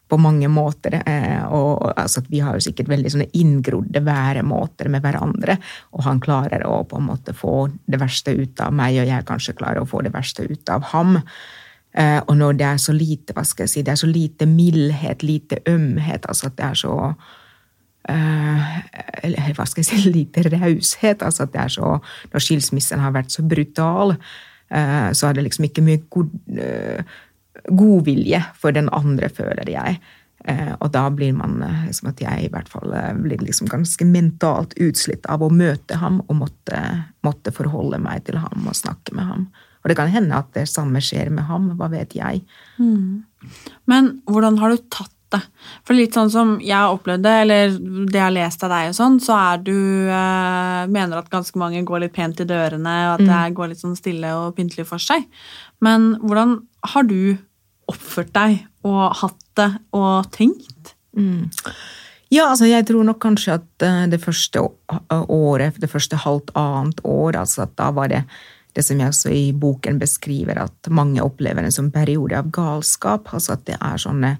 [0.10, 1.00] på mange måter.
[1.06, 5.58] Eh, og altså, Vi har jo sikkert veldig sånne inngrodde væremåter med hverandre.
[5.94, 9.28] Og han klarer å på en måte få det verste ut av meg, og jeg
[9.30, 11.20] kanskje klarer å få det verste ut av ham.
[11.94, 14.50] Eh, og når det er så lite hva skal jeg si, det er så lite
[14.50, 16.96] mildhet, lite ømhet, altså at det er så
[18.10, 18.68] uh,
[19.58, 21.24] hva skal jeg si, lite raushet.
[21.26, 21.98] altså at det er så,
[22.34, 27.18] Når skilsmissen har vært så brutal, uh, så er det liksom ikke mye god uh,
[27.70, 30.00] godvilje for den andre, føler jeg.
[30.48, 33.68] Eh, og da blir man eh, som at jeg i hvert fall eh, blir liksom
[33.72, 36.80] ganske mentalt utslitt av å møte ham og måtte,
[37.28, 39.50] måtte, forholde meg til ham og snakke med ham.
[39.84, 42.44] Og det kan hende at det samme skjer med ham, hva vet jeg.
[42.80, 43.24] Mm.
[43.92, 45.42] Men hvordan har du tatt det?
[45.86, 47.76] For litt sånn som jeg har opplevd det, eller
[48.10, 51.60] det jeg har lest av deg, og sånn, så er du eh, mener at ganske
[51.62, 53.30] mange går litt pent i dørene, og at mm.
[53.30, 55.28] det går litt sånn stille og pyntelig for seg.
[55.86, 56.62] Men hvordan
[56.96, 57.36] har du
[57.90, 60.94] oppført deg og hatt det og tenkt?
[61.18, 61.50] Mm.
[62.30, 64.62] Ja, altså jeg tror nok kanskje at eh, det første
[65.10, 68.24] året, det første halvt annet år, altså at da var det
[68.78, 73.32] det som jeg også i boken beskriver, at mange opplever en sånn periode av galskap.
[73.34, 74.36] Altså at det er sånne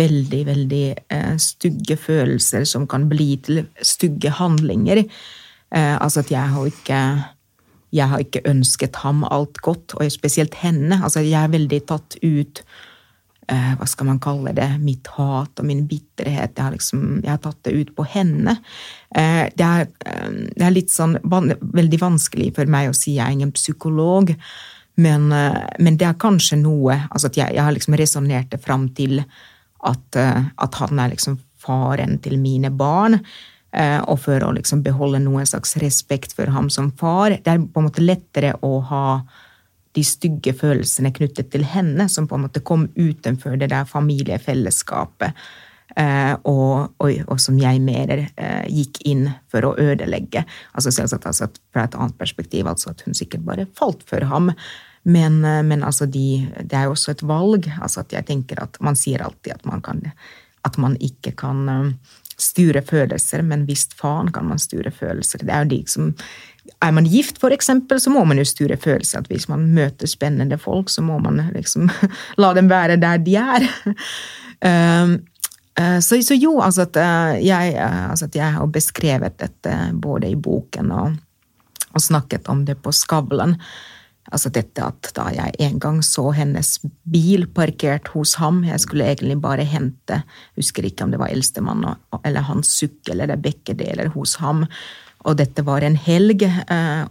[0.00, 5.02] veldig, veldig eh, stygge følelser som kan bli til stygge handlinger.
[5.04, 7.02] Eh, altså at jeg har ikke
[7.94, 11.00] jeg har ikke ønsket ham alt godt, og spesielt henne.
[11.02, 12.62] Altså, jeg er veldig tatt ut
[13.50, 14.68] eh, Hva skal man kalle det?
[14.82, 16.54] Mitt hat og min bitterhet.
[16.54, 18.56] Jeg har, liksom, jeg har tatt det ut på henne.
[19.10, 23.16] Eh, det, er, eh, det, er, litt sånn van, veldig vanskelig for meg å si
[23.18, 24.34] jeg er ingen psykolog,
[25.00, 28.88] men, eh, men det er kanskje noe altså jeg, jeg har liksom resonnert det fram
[28.94, 33.18] til at, eh, at han er liksom faren til mine barn.
[33.72, 37.36] Eh, og for å liksom beholde noen slags respekt for ham som far.
[37.36, 39.04] Det er på en måte lettere å ha
[39.96, 45.38] de stygge følelsene knyttet til henne, som på en måte kom utenfor det der familiefellesskapet.
[45.98, 50.44] Eh, og, og, og, som jeg mener eh, gikk inn for å ødelegge.
[50.78, 54.52] Altså selvsagt altså, Fra et annet perspektiv, altså at hun sikkert bare falt for ham.
[55.02, 57.66] Men, men altså de, det er jo også et valg.
[57.80, 60.02] altså at jeg tenker at Man sier alltid at man, kan,
[60.68, 61.62] at man ikke kan
[62.42, 65.44] styre følelser, men visst faen kan man styre følelser.
[65.44, 66.12] Det er jo de som
[66.80, 69.22] er man gift, for eksempel, så må man jo styre følelser.
[69.22, 71.90] At hvis man møter spennende folk, så må man liksom
[72.42, 73.70] la dem være der de er.
[74.60, 75.14] Um,
[75.80, 79.76] Eh, så, så, jo, altså at, eh, jeg, eh, altså at, jeg, har beskrevet dette
[80.02, 81.16] både i boken og,
[81.94, 83.56] og snakket om det på Skavlan.
[84.30, 86.74] Altså dette at da jeg en gang så hennes
[87.08, 90.20] bil parkert hos ham Jeg skulle egentlig bare hente
[90.60, 91.86] Husker ikke om det var eldstemann
[92.20, 94.66] eller hans sykkel eller begge deler hos ham.
[95.28, 96.42] Og dette var en helg,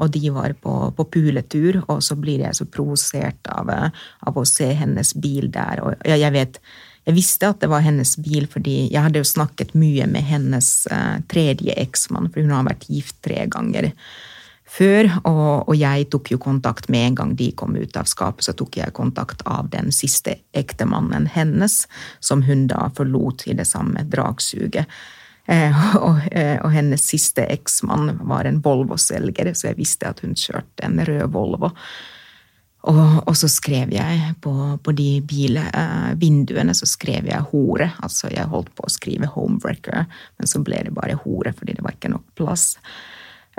[0.02, 4.46] og de var på, på puletur, og så blir jeg så provosert av, av, å
[4.50, 5.82] se hennes bil der.
[5.86, 6.58] Og jeg vet
[7.08, 10.68] jeg visste at det var hennes bil, fordi jeg hadde jo snakket mye med hennes
[10.92, 13.90] uh, tredje eksmann, for hun har vært gift tre ganger
[14.70, 15.10] før.
[15.24, 18.56] Og, og, jeg tok jo kontakt med en gang de kom ut av skapet, så
[18.58, 21.84] tok jeg kontakt av den siste ektemannen hennes,
[22.20, 24.86] som hun da forlot i det samme dragsuget.
[25.50, 30.38] Eh, og, eh, og, hennes siste eksmann var en Volvo-selger, så jeg visste at hun
[30.38, 31.74] kjørte en rød Volvo.
[32.88, 37.90] Og, og, så skrev jeg på, på de bilvinduene så skrev jeg hore.
[38.00, 40.06] Altså jeg holdt på å skrive homewrecker,
[40.40, 42.70] men så ble det bare hore fordi det var ikke nok plass.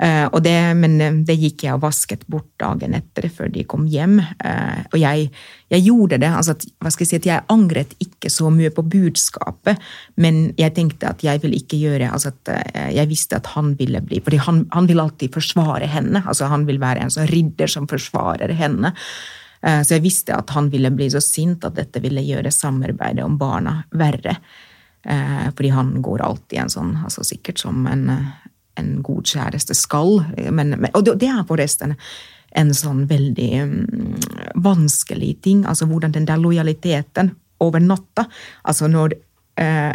[0.01, 3.83] Uh, det, men eh, det gikk jeg og vasket bort dagen etter, før de kom
[3.85, 4.15] hjem.
[4.41, 5.27] Uh, og jeg,
[5.69, 6.31] jeg, gjorde det.
[6.39, 9.77] altså at, hva skal Jeg si, at jeg angret ikke så mye på budskapet,
[10.17, 12.49] men jeg tenkte at jeg ville ikke gjøre altså at
[12.95, 16.23] Jeg visste at han ville bli fordi han, han vil alltid forsvare henne.
[16.25, 18.93] altså Han vil være en sånn ridder som forsvarer henne.
[19.61, 23.37] Så jeg visste at han ville bli så sint at dette ville gjøre samarbeidet om
[23.37, 24.39] barna verre.
[25.05, 28.09] Fordi han går alltid en sånn, altså sikkert som en
[28.79, 30.21] en god kjæreste skal.
[30.51, 31.95] Men, men, og det er forresten
[32.59, 33.75] en sånn veldig um,
[34.63, 35.65] vanskelig ting.
[35.67, 38.25] Altså hvordan den der lojaliteten over natta
[38.65, 39.13] Altså når,
[39.61, 39.91] eh,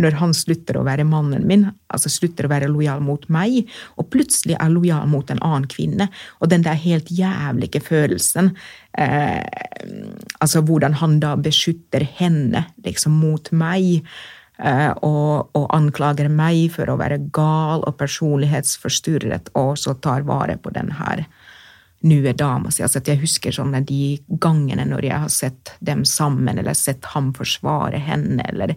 [0.00, 3.68] når han slutter å være mannen min, altså slutter å være lojal mot meg,
[4.00, 6.08] og plutselig er lojal mot en annen kvinne,
[6.40, 8.54] og den der helt jævlige følelsen
[8.98, 9.44] eh,
[10.40, 14.02] Altså hvordan han da beskytter henne liksom mot meg.
[14.60, 20.58] Eh, og, og, anklager meg for å være gal og personlighetsforstyrret, og så tar vare
[20.60, 21.24] på den her
[22.04, 22.82] nye dama si.
[22.84, 27.32] Altså jeg husker sånne de gangene når jeg har sett dem sammen, eller sett ham
[27.36, 28.74] forsvare henne, eller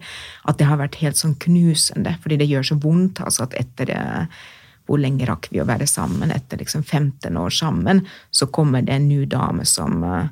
[0.48, 3.24] at det har vært helt sånn knusende, fordi det gjør så vondt.
[3.24, 4.44] altså at etter eh,
[4.88, 6.32] hvor lenge rakk vi å være sammen?
[6.36, 10.32] Etter liksom 15 år sammen, så kommer det en ny dame som Eh,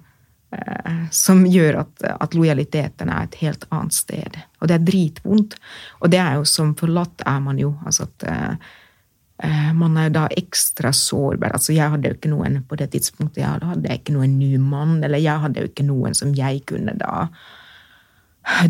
[1.12, 4.38] som gjør at, at, lojaliteten er et helt annet sted.
[4.60, 5.56] Og det er dritvondt.
[6.02, 7.74] Og det er jo som forlatt er man jo.
[7.86, 11.56] altså at uh, Man er da ekstra sårbar.
[11.56, 15.00] altså Jeg hadde jo ikke noen på det tidspunktet jeg hadde ikke noen ny mann,
[15.04, 17.30] eller jeg hadde jo ikke noen som jeg kunne da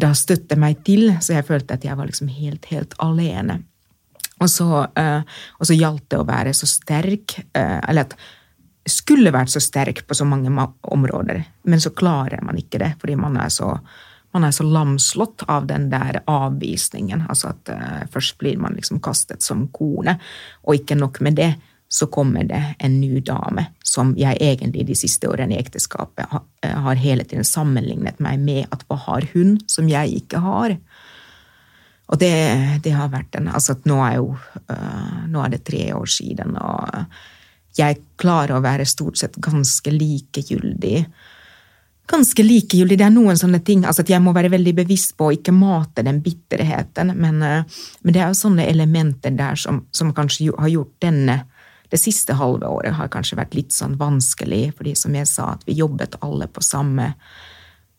[0.04, 3.62] da støtte meg til, så jeg følte at jeg var liksom helt, helt alene.
[4.44, 5.22] Og så, uh,
[5.60, 8.18] og så gjaldt det å være så sterk, uh, eller at
[8.90, 13.18] skulle vært så sterk på så mange områder, men så klarer man ikke det fordi
[13.20, 13.76] man er så,
[14.34, 17.26] man er så lamslått av den der avvisningen.
[17.30, 20.18] Altså at uh, først blir man liksom kastet som kone,
[20.66, 21.54] og ikke nok med det,
[21.92, 26.46] så kommer det en ny dame som jeg egentlig de siste årene i ekteskapet har,
[26.66, 30.78] uh, har hele tiden sammenlignet meg med at hva har hun som jeg ikke har?
[32.12, 32.34] Og det,
[32.84, 36.58] det har vært en Altså nå er jo uh, Nå er det tre år siden,
[36.60, 37.06] og
[37.78, 41.06] jeg klarer å være stort sett ganske likegyldig.
[42.12, 42.98] Ganske likegyldig.
[43.00, 45.56] Det er noen sånne ting altså at jeg må være veldig bevisst på å ikke
[45.56, 50.52] mate den bitterheten, men, eh, men det er jo sånne elementer der som, som kanskje
[50.58, 51.44] har gjort denne
[51.92, 55.66] det siste halve året har kanskje vært litt sånn vanskelig, fordi som jeg sa, at
[55.68, 57.10] vi jobbet alle på samme,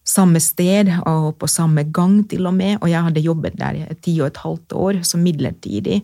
[0.09, 2.79] samme sted og på samme gang, til og med.
[2.81, 6.01] Og jeg hadde jobbet der i ti og et halvt år som midlertidig.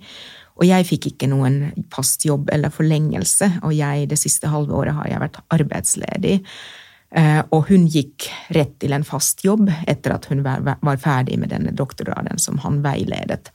[0.58, 1.60] Og jeg fikk ikke noen
[1.94, 6.38] fast jobb eller forlengelse, og jeg det siste halve året har jeg vært arbeidsledig.
[7.16, 11.54] Eh, og hun gikk rett til en fast jobb etter at hun var ferdig med
[11.54, 13.52] denne doktorgraden som han veiledet.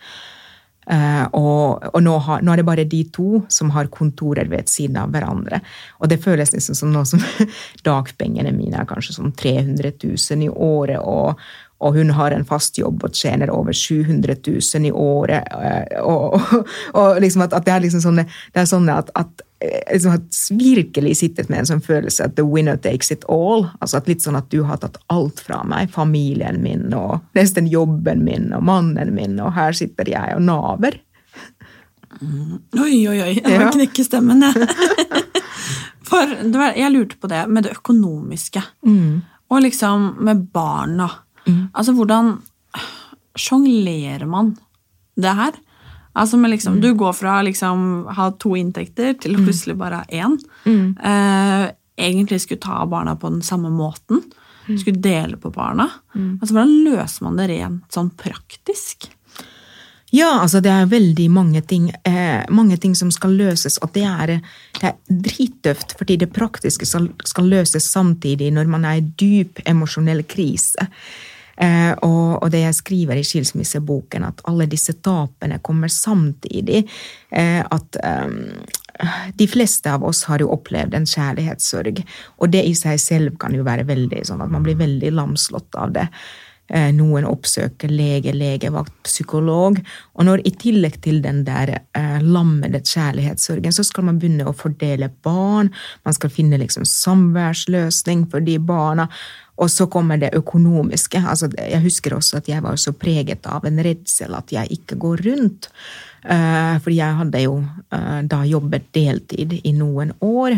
[0.83, 4.67] Uh, og, og nå, har, nå, er det bare de to som har kontorer ved
[4.67, 5.61] siden av hverandre.
[6.03, 7.23] Og det føles liksom som nå som
[7.87, 11.39] dagpengene mine er kanskje sånn 300 000 i året, og,
[11.83, 15.47] og hun har en fast jobb og tjener over 700 000 i året.
[15.51, 16.69] Eh, og, og,
[16.99, 20.15] og liksom at, at, det er liksom sånn, det er sånn at, at eh, liksom
[20.15, 23.67] at virkelig sittet med en sånn følelse at the winner takes it all.
[23.79, 25.91] altså at Litt sånn at du har tatt alt fra meg.
[25.93, 31.01] Familien min og nesten jobben min og mannen min, og her sitter jeg og naver.
[32.21, 32.59] Mm.
[32.79, 33.33] Oi, oi, oi.
[33.35, 33.73] Jeg må ja.
[33.73, 34.69] knekke stemmen, jeg.
[36.13, 36.29] For
[36.77, 38.61] jeg lurte på det med det økonomiske.
[38.85, 39.23] Mm.
[39.53, 41.09] Og liksom med barna.
[41.47, 41.67] Mm.
[41.73, 42.35] Altså, hvordan
[43.39, 44.55] sjonglerer man
[45.15, 45.57] det her?
[46.13, 46.81] Altså, liksom, mm.
[46.81, 49.47] Du går fra å liksom, ha to inntekter til å mm.
[49.47, 50.37] plutselig bare ha én.
[50.65, 50.93] Mm.
[51.01, 51.65] Eh,
[52.09, 54.21] egentlig skulle ta barna på den samme måten.
[54.67, 54.77] Mm.
[54.79, 55.89] Skulle dele på barna.
[56.13, 59.09] Altså, Hvordan løser man det rent sånn praktisk?
[60.13, 64.03] Ja, altså det er veldig mange ting, eh, mange ting som skal løses, og det
[64.05, 64.35] er,
[64.77, 69.63] det er drittøft, fordi det praktiske skal, skal, løses samtidig når man er i dyp
[69.65, 70.85] emosjonell krise.
[71.57, 76.83] Eh, og, det jeg skriver i skilsmisseboken, at alle disse tapene kommer samtidig.
[77.29, 82.01] Eh, at eh, de fleste av oss har jo opplevd en kjærlighetssorg,
[82.39, 85.79] og det i seg selv kan jo være veldig sånn at man blir veldig lamslått
[85.81, 86.07] av det.
[86.95, 89.75] Noen oppsøker lege, legevakt, psykolog.
[90.15, 94.55] Og når i tillegg til den der eh, lammede kjærlighetssorgen, så skal man begynne å
[94.55, 95.73] fordele barn,
[96.07, 99.09] man skal finne liksom samværsløsning for de barna.
[99.61, 101.21] Og så kommer det økonomiske.
[101.29, 104.97] Altså, jeg husker også at jeg var så preget av en redsel at jeg ikke
[105.01, 105.69] går rundt.
[106.23, 110.57] Uh, fordi jeg hadde jo uh, da jobbet deltid i noen år.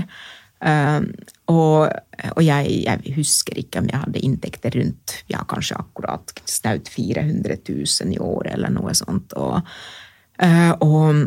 [0.66, 1.04] Uh,
[1.52, 1.92] og,
[2.32, 7.60] og jeg, jeg, husker ikke om jeg hadde inntekter rundt ja, kanskje akkurat snaut 400
[7.68, 9.36] 000 i året, eller noe sånt.
[9.36, 9.60] Og,
[10.86, 11.26] og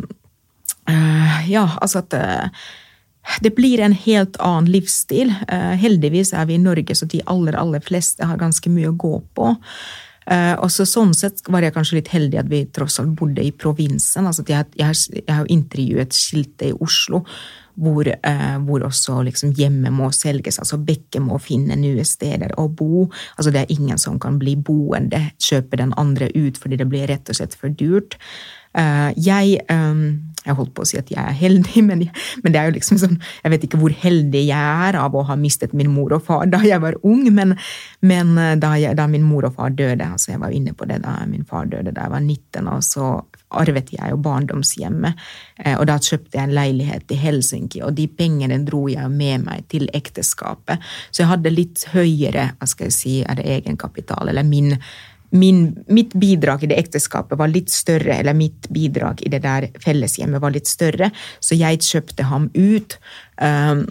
[1.47, 2.15] ja, altså at
[3.41, 5.33] det blir en helt annen livsstil.
[5.47, 8.99] Eh, heldigvis er vi i Norge, så de aller, aller fleste har ganske mye å
[8.99, 9.55] gå på.
[10.29, 13.41] Uh, og så Sånn sett var jeg kanskje litt heldig at vi tross alt bodde
[13.41, 14.27] i provinsen.
[14.29, 17.23] altså Jeg, har jo intervjuet skilte i Oslo
[17.79, 20.59] hvor, uh, hvor også liksom hjemmet må selges.
[20.61, 23.07] altså Bekke må finne nye steder å bo.
[23.37, 27.09] altså Det er ingen som kan bli boende, kjøpe den andre ut fordi det blir
[27.09, 28.19] rett og slett for dyrt.
[28.77, 32.05] Uh, jeg um, jeg holdt på å si at jeg er heldig, men,
[32.43, 35.25] men, det er jo liksom sånn Jeg vet ikke hvor heldig jeg er av å
[35.27, 37.55] ha mistet min mor og far da jeg var ung, men,
[38.05, 40.87] men eh, da, jeg, da, min mor og far døde altså Jeg var inne på
[40.89, 43.09] det da min far døde da jeg var 19, og så
[43.59, 45.21] arvet jeg jo barndomshjemmet.
[45.63, 49.47] Eh, og da kjøpte jeg en leilighet i Helsinki, og de pengene dro jeg med
[49.47, 50.81] meg til ekteskapet.
[51.09, 54.75] Så jeg hadde litt høyere hva skal jeg si, er det egenkapital, eller min
[55.29, 59.69] min, mitt bidrag i det ekteskapet var litt større, eller mitt bidrag i det der
[59.83, 62.97] felleshjemmet var litt større, så jeg kjøpte ham ut.
[63.41, 63.85] Um,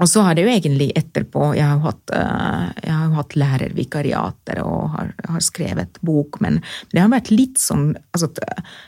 [0.00, 4.62] og så har det jo egentlig etterpå Jeg har hatt, uh, jeg har hatt lærervikariater
[4.64, 6.60] og har, har, skrevet bok, men
[6.92, 8.30] det har vært litt sånn altså,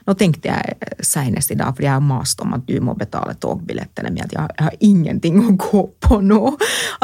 [0.09, 3.37] Nå tenkte jeg senest i dag, fordi jeg har mast om at du må betale
[3.41, 6.41] togbillettene mine, at jeg jeg har, ingenting å gå på nå.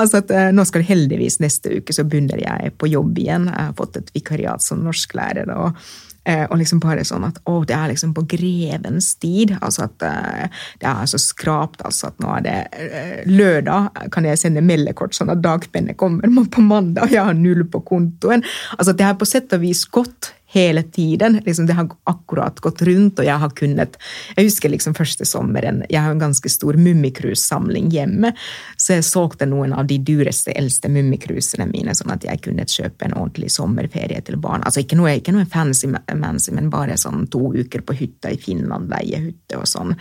[0.00, 3.46] Altså at Nå skal heldigvis neste uke så begynner jeg på jobb igjen.
[3.50, 5.50] Jeg har fått et vikariat som norsklærer.
[5.54, 6.07] og Eh,
[6.50, 9.54] og liksom bare sånn at å, det er liksom på grevens tid.
[9.60, 14.28] Altså at eh, det er så skrapt altså at nå er det eh, lørdag, kan
[14.28, 18.44] jeg sende meldekort sånn at dagpennet kommer på mandag, og jeg har null på kontoen.
[18.76, 21.40] Altså det er på sett og vis gått hele tiden.
[21.44, 23.96] Liksom, det har akkurat gått rundt, og jeg har kunnet
[24.36, 28.32] Jeg husker liksom første sommeren Jeg har en ganske stor Mummikrus-samling hjemme,
[28.76, 33.06] så jeg solgte noen av de dyreste, eldste mummikrusene mine, sånn at jeg kunne kjøpe
[33.06, 34.64] en ordentlig sommerferie til barn.
[34.64, 38.40] Altså ikke noe, ikke noe fancy, fancy, men bare sånn to uker på hytta i
[38.40, 39.94] Finland, leiehytte og sånn.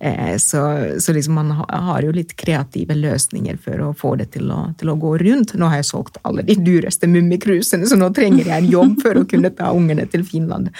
[0.00, 0.64] Eh, så,
[1.00, 4.92] så, liksom man har jo litt kreative løsninger for å få det til å, til
[4.92, 5.56] å gå rundt.
[5.56, 9.20] Nå har jeg solgt alle de dyreste mummikrusene, så nå trenger jeg en jobb for
[9.20, 10.70] å kunne ta ungen ungene til Finland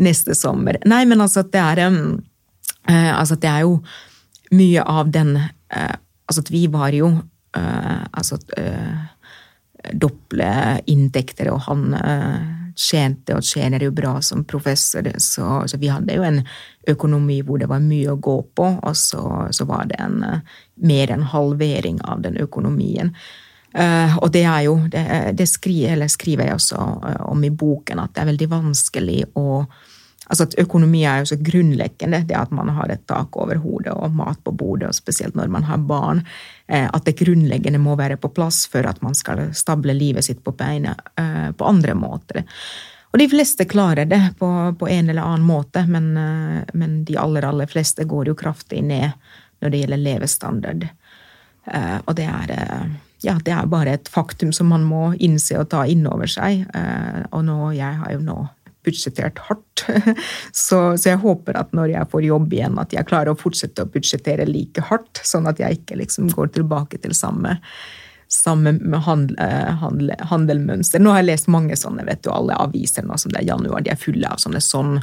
[0.00, 0.78] neste sommer.
[0.88, 2.20] Nei, men altså at det er um,
[2.88, 3.80] uh, Altså at det er jo
[4.56, 5.96] mye av den uh,
[6.28, 8.40] Altså at vi var jo uh, Altså
[9.96, 10.46] doble
[10.92, 11.94] inntekter, og han
[12.76, 16.42] tjente og tjener jo bra som professor, så, så, vi hadde jo en
[16.92, 19.22] økonomi hvor det var mye å gå på, og så,
[19.56, 20.20] så var det en
[20.84, 23.14] mer enn halvering av den økonomien.
[23.70, 25.02] Uh, og det er jo Det,
[25.38, 29.64] det skriver, skriver, jeg også uh, om i boken, at det er veldig vanskelig å
[30.30, 33.90] Altså at økonomi er jo så grunnleggende, det at man har et tak over hodet
[33.90, 36.20] og mat på bordet, og spesielt når man har barn.
[36.70, 40.44] Uh, at det grunnleggende må være på plass for at man skal stable livet sitt
[40.46, 42.44] på beina på andre måter.
[43.10, 47.16] Og de fleste klarer det på, på en eller annen måte, men, eh, men, de
[47.18, 49.10] aller, aller fleste går jo kraftig ned
[49.60, 50.86] når det gjelder levestandard.
[51.66, 52.84] Eh, og det er, eh,
[53.24, 56.64] ja, det er bare et faktum som man må innse og ta inn over seg.
[57.36, 58.38] Og nå, jeg har jo nå
[58.86, 59.84] budsjettert hardt,
[60.52, 63.84] så, så, jeg håper at når jeg får jobb igjen, at jeg klarer å fortsette
[63.84, 67.58] å budsjettere like hardt, sånn at jeg ikke liksom går tilbake til samme
[68.30, 68.70] samme
[69.02, 71.02] handel, eh, handel, handelmønster.
[71.02, 73.82] Nå har jeg lest mange sånne, vet du, alle aviser nå som det er januar,
[73.82, 75.00] de er fulle av sånne sånn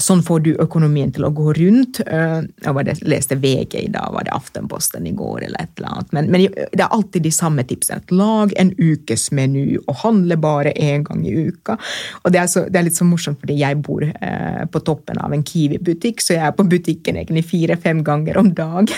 [0.00, 2.00] Sånn får du økonomien til å gå rundt.
[2.06, 6.12] Eh, jeg leste VG i dag, var det Aftenposten i går, eller et eller annet.
[6.16, 8.00] Men, men det er alltid de samme tipsene.
[8.16, 11.76] Lag en ukesmeny og handle bare én gang i uka.
[12.24, 15.20] Og det er, så, det er, litt så morsomt, fordi jeg bor eh, på toppen
[15.20, 18.88] av en Kiwi-butikk, så jeg er på butikken egentlig fire-fem ganger om dagen.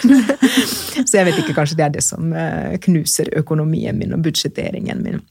[1.09, 5.03] så jeg vet ikke, kanskje det er det som eh, knuser økonomien min og budsjetteringen
[5.03, 5.23] min.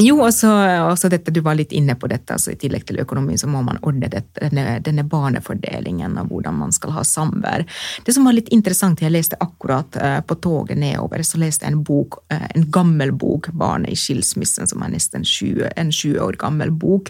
[0.00, 0.48] Jo, også,
[0.90, 2.34] også, dette, du var litt inne på dette.
[2.34, 6.58] altså I tillegg til økonomi så må man ordne dette, denne, denne, barnefordelingen og hvordan
[6.60, 7.64] man skal ha samvær.
[8.04, 11.72] Det som var litt interessant, jeg leste akkurat uh, på toget nedover, så leste jeg
[11.72, 16.20] en bok, uh, en gammel bok, 'Barnet i skilsmissen', som er nesten 20, en 20
[16.20, 17.08] år gammel bok.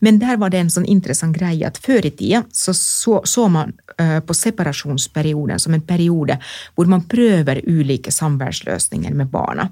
[0.00, 3.48] Men der var det en sånn interessant greie at før i tida så, så, så
[3.52, 6.38] man uh, på separasjonsperioden som en periode
[6.74, 9.68] hvor man prøver ulike samværsløsninger med barna.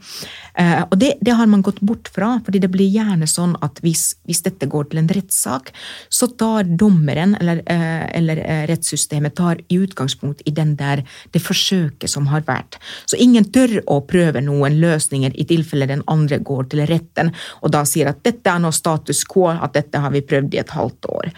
[0.91, 4.17] og det, det har man gått bort fra fordi det blir gjerne sånn at hvis,
[4.29, 5.73] hvis dette går til en rettssak,
[6.09, 11.43] så tar dommeren eller, eh, eller, eh, rettssystemet tar i utgangspunkt i den der, det
[11.43, 12.81] forsøket som har vært.
[13.07, 17.33] Så ingen tør å prøve noen løsninger i tilfelle den andre går til retten
[17.63, 20.63] og da sier at dette er nå status quo, at dette har vi prøvd i
[20.63, 21.31] et halvt år.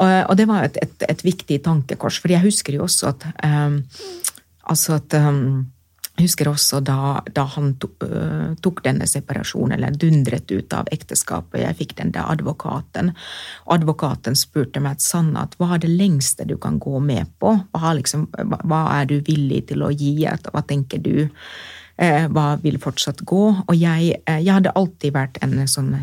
[0.00, 3.26] Og, og det var et, et, et, viktig tankekors, for jeg husker jo også at
[3.44, 3.82] um,
[4.70, 5.68] altså at um,
[6.20, 11.62] jeg husker også da, da han uh, tok, denne separasjonen, eller dundret ut av ekteskapet.
[11.62, 13.14] Jeg fikk den der advokaten.
[13.72, 17.54] Advokaten spurte meg Sanna, at hva er det lengste du kan gå med på?
[17.72, 20.12] Hva, liksom, hva er du villig til å gi?
[20.28, 21.30] Hva tenker du?
[22.00, 23.44] Uh, hva vil fortsatt gå?
[23.64, 25.94] Og jeg, uh, jeg hadde alltid vært en sånn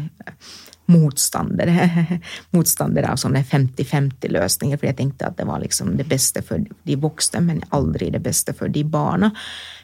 [0.87, 1.69] motstander,
[2.55, 6.97] motstander av sånne 50-50-løsninger, for jeg tenkte at det var liksom det beste for de
[7.01, 9.31] voksne, men aldri det beste for de barna.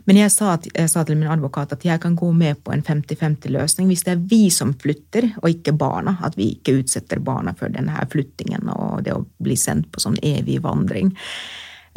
[0.08, 2.74] Men jeg sa, at, jeg sa til min advokat at jeg kan gå med på
[2.76, 6.18] en 50-50-løsning hvis det er vi som flytter, og ikke barna.
[6.24, 10.20] At vi ikke utsetter barna for denne flyttingen og det å bli sendt på sånn
[10.24, 11.12] evig vandring.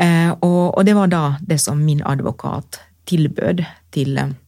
[0.02, 3.62] Eh, og, og, det var da det som min advokat tilbød
[3.94, 4.45] til Eh,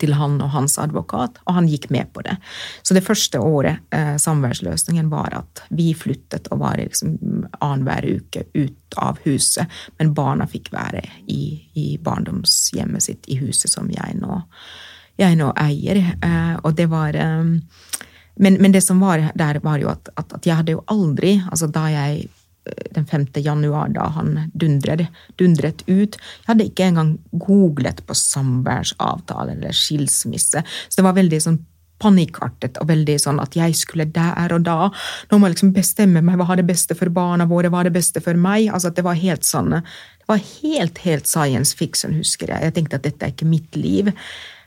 [0.00, 2.36] til han og hans advokat, og han gikk med på det.
[2.82, 7.16] Så det første året eh, samværsløsningen var at vi flyttet og var liksom
[7.58, 11.42] annenhver uke ut av huset, men barna fikk være i,
[11.74, 14.40] i barndomshjemmet sitt i huset som jeg nå,
[15.20, 16.02] jeg nå eier.
[16.14, 17.44] Eh, og det var eh,
[18.34, 21.36] men, men, det som var der, var jo at, at, at jeg hadde jo aldri,
[21.50, 22.26] altså da jeg
[22.94, 23.26] den 5.
[23.44, 25.06] januar, da han dundret,
[25.40, 26.16] dundret, ut.
[26.16, 30.64] Jeg hadde ikke engang googlet på samværsavtale eller skilsmisse.
[30.64, 31.60] Så det var veldig sånn
[32.02, 34.88] panikkartet og veldig sånn at jeg skulle der og da.
[35.30, 37.90] Nå må jeg liksom bestemme meg hva er det beste for barna våre, hva er
[37.90, 38.68] det beste for meg?
[38.70, 42.68] Altså at Det var helt sånn, det var helt, helt science fiction, husker jeg.
[42.68, 44.10] Jeg tenkte at dette er ikke mitt liv.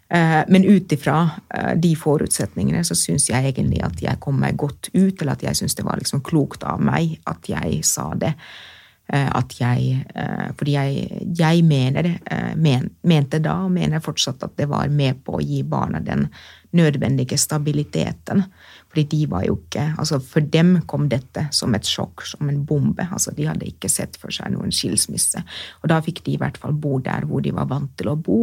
[0.09, 4.55] Eh, men ut ifra eh, de forutsetningene så syns jeg egentlig at jeg kom meg
[4.59, 8.13] godt ut, eller at jeg syns det var liksom klokt av meg at jeg sa
[8.15, 8.31] det.
[9.11, 10.03] Eh, at jeg
[10.59, 12.09] Fordi jeg, jeg mener,
[12.55, 16.27] men, mente da, og mener fortsatt, at det var med på å gi barna den
[16.75, 18.43] nødvendige stabiliteten.
[18.91, 22.63] Fordi de var jo ikke altså For dem kom dette som et sjokk, som en
[22.65, 23.03] bombe.
[23.11, 25.41] altså De hadde ikke sett for seg noen skilsmisse.
[25.81, 28.15] Og da fikk de i hvert fall bo der hvor de var vant til å
[28.15, 28.39] bo,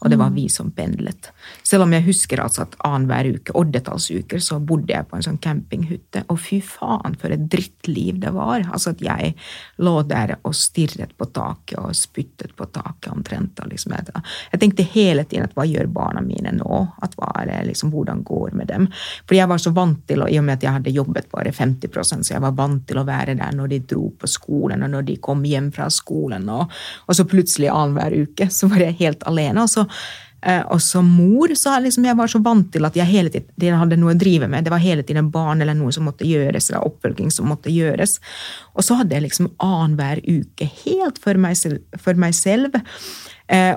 [0.00, 1.30] og det var vi som pendlet.
[1.66, 5.40] Selv om jeg husker altså at annenhver uke, oddetallsuker, så bodde jeg på en sånn
[5.42, 6.24] campinghytte.
[6.32, 8.66] Og fy faen, for et drittliv det var.
[8.70, 9.34] Altså at jeg
[9.82, 13.60] lå der og stirret på taket og spyttet på taket omtrent.
[13.70, 13.94] Liksom.
[13.96, 16.82] Jeg tenkte hele tiden at hva gjør barna mine nå?
[17.02, 18.88] At hva er det, liksom, Hvordan går med dem?
[19.24, 21.30] Fordi jeg var så vant vant til, og i og med at jeg hadde jobbet
[21.32, 24.82] bare 50% så jeg var vant til å være der når de dro på skolen,
[24.82, 26.70] og når de kom hjem fra skolen, og,
[27.06, 29.62] og så plutselig annenhver uke så var jeg helt alene.
[29.62, 29.86] og så
[30.42, 33.78] eh, og som mor så liksom, jeg var så vant til at jeg hele tiden
[33.78, 34.64] hadde noe å drive med.
[34.64, 38.18] Det var hele tiden barn eller noe som måtte gjøres, eller oppfølging som måtte gjøres.
[38.74, 42.76] Og så hadde jeg liksom annenhver uke helt for meg selv, for meg selv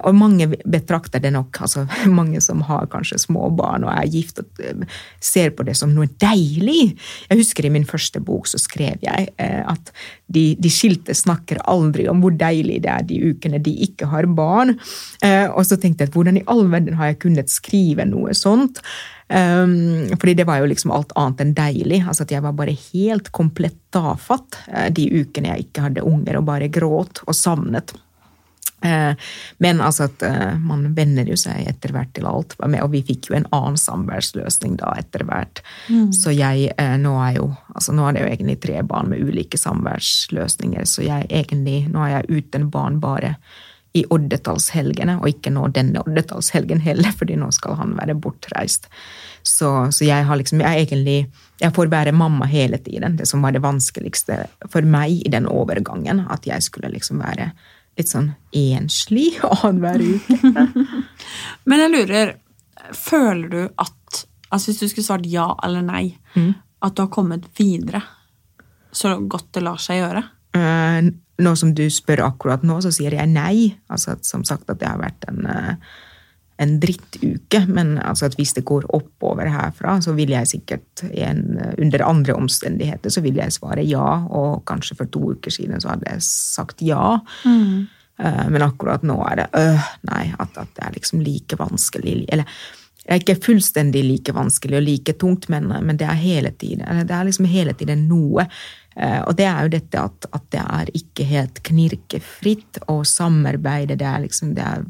[0.02, 1.86] og mange betrakter det nok, altså
[2.20, 4.86] mange som har kanskje små barn og er gift, og eh,
[5.22, 6.96] ser på det som noe deilig.
[7.30, 9.94] Jeg husker i min første bok så skrev jeg eh, at
[10.28, 14.30] de, de skilte snakker aldri om hvor deilig det er de ukene de ikke har
[14.34, 14.76] barn.
[15.26, 18.84] Eh, og så tenkte jeg hvordan i all verden har jeg kunnet skrive noe sånt?
[19.30, 22.00] Um, fordi det var jo liksom alt annet enn deilig.
[22.02, 24.58] altså at Jeg var bare helt komplett tafatt
[24.98, 27.94] de ukene jeg ikke hadde unger, og bare gråt og savnet.
[28.86, 29.14] Uh,
[29.64, 32.56] men altså at uh, man venner jo seg etter hvert til alt.
[32.60, 35.64] Og vi fikk jo en annen samværsløsning da etter hvert.
[35.90, 36.12] Mm.
[36.16, 39.58] Så jeg nå er jo altså Nå er det jo egentlig tre barn med ulike
[39.60, 43.36] samværsløsninger, så jeg egentlig nå er jeg uten barn bare
[43.98, 48.86] i oddetallshelgene, og ikke nå denne oddetallshelgen heller, fordi nå skal han være bortreist.
[49.42, 53.18] Så, så, jeg har liksom jeg egentlig Jeg får være mamma hele tiden.
[53.18, 57.50] Det som var det vanskeligste for meg i den overgangen, at jeg skulle liksom være
[58.00, 60.66] litt sånn enslig annenhver uke.
[61.70, 62.36] Men jeg lurer,
[62.96, 63.96] føler du at
[64.50, 66.54] altså Hvis du skulle svart ja eller nei, mm.
[66.82, 68.02] at du har kommet videre
[68.90, 70.24] så godt det lar seg gjøre?
[70.58, 73.76] Uh, nå som du spør akkurat nå, så sier jeg nei.
[73.94, 75.76] Altså som sagt at det har vært en, eh,
[76.60, 77.64] en drittuke.
[77.68, 81.46] Men altså at hvis det går oppover herfra, så vil jeg sikkert en,
[81.78, 84.10] under andre omstendigheter så vil jeg svare ja.
[84.28, 87.20] Og kanskje for to uker siden så hadde jeg sagt ja.
[87.46, 87.88] Mm.
[88.20, 92.20] Eh, men akkurat nå er det øh, nei, at, at, det er liksom like vanskelig.
[92.28, 92.48] Eller
[93.00, 96.84] det er ikke fullstendig like vanskelig og like tungt, men, men det er hele tiden
[97.08, 98.46] det er liksom hele tiden noe
[99.00, 103.96] og det er jo dette at, at det er ikke helt knirkefritt å samarbeide.
[103.96, 104.84] Det er, liksom, det er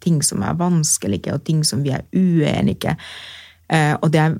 [0.00, 2.96] ting som er vanskelige, og ting som vi er uenige.
[3.72, 4.34] Eh, og det er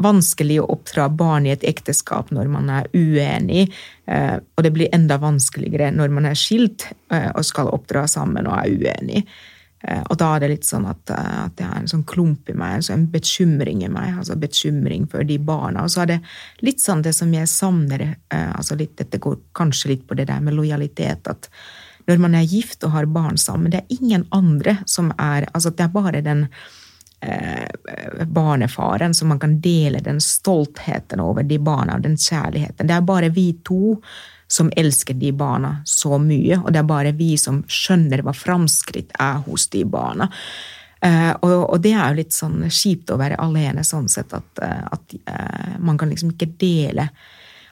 [0.00, 3.66] vanskelig å oppdra barn i et ekteskap når man er uenig.
[4.06, 8.56] Eh, og det blir enda vanskeligere når man er skilt og skal oppdra sammen og
[8.56, 9.26] er uenig.
[9.82, 12.50] Eh, og da er det litt sånn at, eh, at det er en sånn klump
[12.50, 14.18] i meg, altså en bekymring i meg.
[14.18, 15.84] altså Bekymring for de barna.
[15.84, 16.20] Og så er det
[16.62, 20.28] litt sånn det som jeg savner eh, altså litt, Dette går kanskje litt på det
[20.30, 21.26] der med lojalitet.
[21.28, 21.50] at
[22.06, 25.70] når man er gift og har barn sammen, det er ingen andre som er altså
[25.70, 26.48] Det er bare den
[27.22, 32.86] eh, barnefaren som man kan dele den stoltheten over de barna og den kjærligheten.
[32.86, 34.00] Det er bare vi to
[34.52, 39.14] som elsker de barna så mye, og det er bare vi som skjønner hva framskritt
[39.20, 40.28] er hos de barna.
[41.02, 44.50] Uh, og, og, det er jo litt sånn kjipt å være alene sånn sett at,
[44.62, 47.08] uh, at uh, man kan liksom ikke dele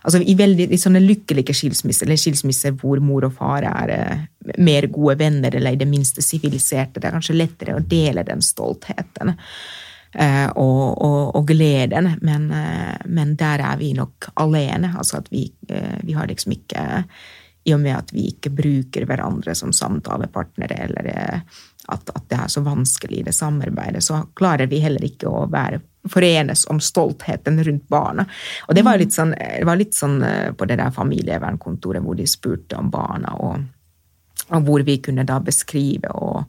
[0.01, 4.23] Altså I veldig i sånne lykkelige skilsmisser, eller skilsmisser hvor mor og far er
[4.57, 8.41] mer gode venner, eller i det minste siviliserte, det er kanskje lettere å dele den
[8.41, 9.35] stoltheten.
[10.15, 14.91] Eh, og, og, og, gleden, men, eh, men, der er vi nok alene.
[14.99, 17.05] Altså at vi, eh, vi har liksom ikke
[17.69, 22.49] I og med at vi ikke bruker hverandre som samtalepartnere, eller at, at det er
[22.49, 27.61] så vanskelig i det samarbeidet, så klarer vi heller ikke å være forenes om stoltheten
[27.61, 28.25] rundt barna.
[28.67, 30.23] Og det var litt sånn, det var litt sånn
[30.57, 33.61] på det der familievernkontoret hvor de spurte om barna, og,
[34.49, 36.49] og hvor vi kunne da beskrive og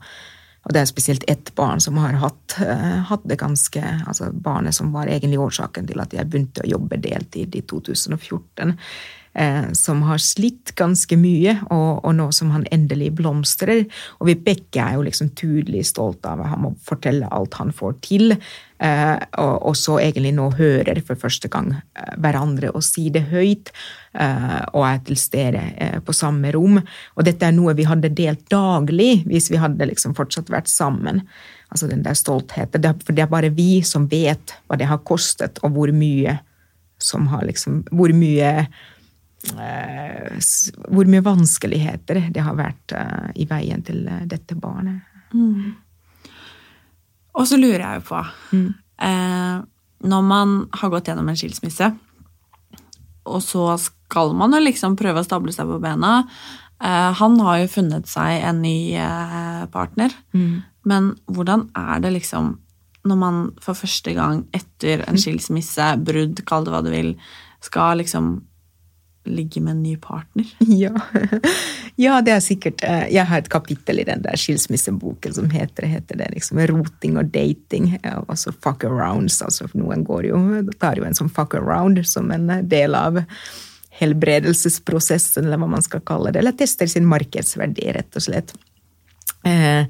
[0.62, 4.76] og det er spesielt ett barn som har hatt, uh, hatt, det ganske altså Barnet
[4.76, 8.76] som var egentlig årsaken til at jeg begynte å jobbe deltid i 2014.
[9.32, 13.86] Uh, som har slitt ganske mye, og, og, nå som han endelig blomstrer.
[14.20, 17.96] Og vi begge er jo liksom tydelig stolte av ham og fortelle alt han får
[18.04, 18.36] til.
[18.82, 21.72] Uh, og, og, så egentlig nå hører for første gang
[22.20, 23.72] hverandre og si det høyt.
[24.12, 26.76] Eh, og er til stede eh, på samme rom.
[27.16, 31.22] Og dette er noe vi hadde delt daglig hvis vi hadde liksom fortsatt vært sammen.
[31.72, 32.84] Altså den der stoltheten.
[33.06, 36.40] For det er bare vi som vet hva det har kostet, og hvor mye
[37.02, 38.66] som har liksom Hvor mye eh,
[39.50, 42.94] hvor mye vanskeligheter det har vært
[43.34, 45.02] i veien til dette barnet.
[45.34, 45.72] Mm.
[47.38, 48.22] Og så lurer jeg jo på
[48.52, 48.66] mm.
[49.06, 49.60] eh,
[50.08, 51.92] Når man har gått gjennom en skilsmisse,
[53.22, 56.24] og så skal man jo liksom prøve å stable seg på bena.
[56.82, 60.56] eh, han har jo funnet seg en ny eh, partner, mm.
[60.90, 62.56] men hvordan er det liksom
[63.02, 67.16] når man for første gang etter en skilsmisse, brudd, kall det hva du vil,
[67.62, 68.36] skal liksom
[69.28, 70.46] ligge med en ny partner?
[70.82, 70.92] Ja.
[71.96, 75.86] ja, det er sikkert uh, Jeg har et kapittel i den der skilsmisseboken som heter,
[75.86, 77.92] heter det liksom roting og dating.
[78.02, 79.42] Altså fuck arounds.
[79.42, 80.40] altså Noen går jo,
[80.80, 83.22] tar jo en sånn fuck around som en del av
[84.00, 86.40] helbredelsesprosessen, eller hva man skal kalle det.
[86.42, 88.54] Eller tester sin markedsverdi, rett og slett.
[89.44, 89.86] Eh, eh,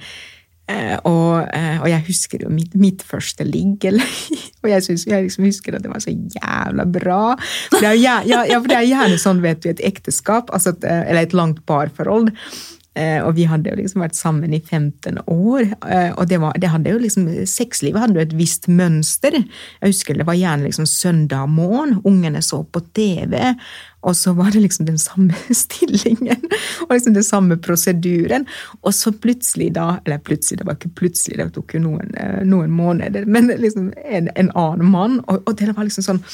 [1.08, 3.86] og, eh, og, jeg husker jo mitt, mitt første ligg,
[4.62, 7.22] og jeg, synes, jeg liksom husker at det var så jævla bra.
[7.70, 10.74] For det er, ja, ja, for det er gjerne sånn, vet du, et ekteskap, altså
[10.82, 12.81] eh, eller et langt parforhold, Eh,
[13.24, 15.70] og vi hadde jo liksom vært sammen i 15 år.
[15.88, 19.38] Eh, og det, var, det hadde jo liksom, sexlivet hadde jo et visst mønster.
[19.38, 23.54] Jeg husker det var gjerne liksom søndag morgen, ungene så på TV,
[24.02, 26.48] og så var det liksom den samme stillingen
[26.86, 28.46] og liksom den samme prosedyren.
[28.82, 32.42] Og så plutselig, da Eller plutselig, det var ikke plutselig, det tok jo noen, eh,
[32.44, 35.22] noen måneder, men liksom en, en annen mann.
[35.28, 36.26] Og, og det var liksom sånn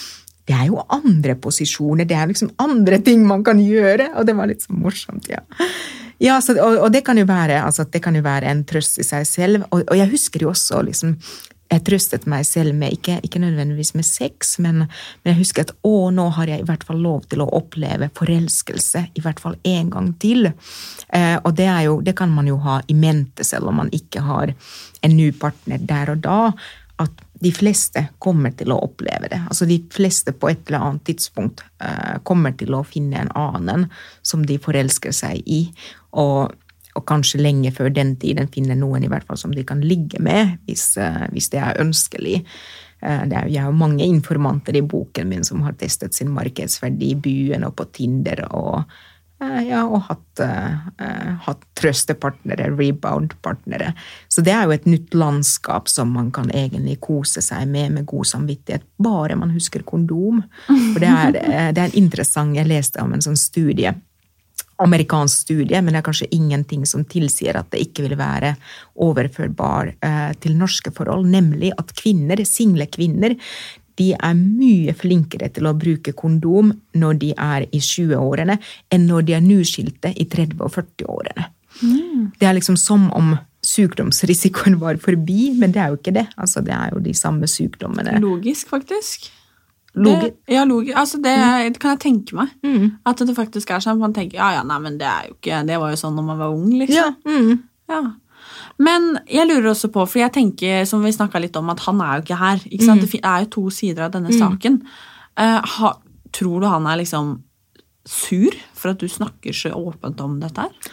[0.48, 4.34] det er jo andre posisjoner, det er liksom andre ting man kan gjøre, og det
[4.38, 5.42] var litt så morsomt, ja.
[6.18, 8.98] Ja, så, og, og, det kan jo være altså, det kan jo være en trøst
[8.98, 9.68] i seg selv.
[9.70, 11.14] Og, og jeg husker jo også liksom,
[11.68, 15.74] jeg trøstet meg selv med, ikke, ikke nødvendigvis med sex, men, men, jeg husker at
[15.84, 19.58] å, nå har jeg i hvert fall lov til å oppleve forelskelse i hvert fall
[19.68, 20.48] én gang til.
[20.48, 24.24] Eh, og det, jo, det, kan man jo ha i mente selv om man ikke
[24.24, 24.54] har
[25.04, 26.40] en ny partner der og da.
[26.98, 29.40] At de fleste kommer til å oppleve det.
[29.46, 33.86] Altså De fleste på et eller annet tidspunkt uh, kommer til å finne en annen
[34.26, 35.60] som de forelsker seg i.
[36.18, 36.54] Og,
[36.94, 40.22] og, kanskje lenge før den tiden finne noen i hvert fall som de kan ligge
[40.22, 42.40] med, hvis, uh, hvis det er ønskelig.
[43.04, 47.14] Uh, det er, jeg har mange informanter i boken min som har testet sin markedsverdi
[47.14, 48.48] i byen og på Tinder.
[48.50, 48.82] og
[49.38, 50.40] ja, og hatt,
[51.44, 53.92] hatt trøstepartnere, rebound-partnere.
[54.26, 58.08] Så det er jo et nytt landskap som man kan egentlig kose seg med med
[58.10, 60.42] god samvittighet, bare man husker kondom.
[60.66, 61.38] For det er,
[61.76, 63.94] det er interessant Jeg leste om en sånn studie
[64.78, 68.54] amerikansk studie, men det er kanskje ingenting som tilsier at det ikke vil være
[69.08, 73.34] overførbar eh, til norske forhold, nemlig at kvinner, single kvinner,
[73.98, 78.58] de er mye flinkere til å bruke kondom når de er i 20-årene,
[78.94, 81.48] enn når de er nyskilte i 30- og 40-årene.
[81.82, 82.30] Mm.
[82.38, 83.34] Det er liksom som om
[83.66, 86.28] sykdomsrisikoen var forbi, men det er jo ikke det.
[86.38, 88.20] Altså, det er jo de samme sykdommene.
[88.22, 89.28] Logisk, faktisk.
[89.98, 91.78] Logi det, ja, logi altså det, mm.
[91.80, 92.52] kan jeg tenke meg.
[92.62, 92.90] Mm.
[93.08, 93.98] At det faktisk er sånn.
[94.00, 96.26] Man tenker ja, ja, nei, men det er jo ikke Det var jo sånn når
[96.28, 97.16] man var ung, liksom.
[97.24, 97.38] Ja.
[97.38, 97.62] Mm.
[97.90, 98.02] ja.
[98.82, 102.00] Men jeg lurer også på, for jeg tenker, som vi snakka litt om, at han
[102.04, 102.62] er jo ikke her.
[102.68, 102.88] Ikke?
[102.88, 103.02] Mm.
[103.02, 104.38] Det er jo to sider av denne mm.
[104.38, 104.80] saken.
[105.38, 105.92] Uh, ha,
[106.34, 107.36] tror du han er liksom
[108.08, 110.92] sur for at du snakker så åpent om dette her?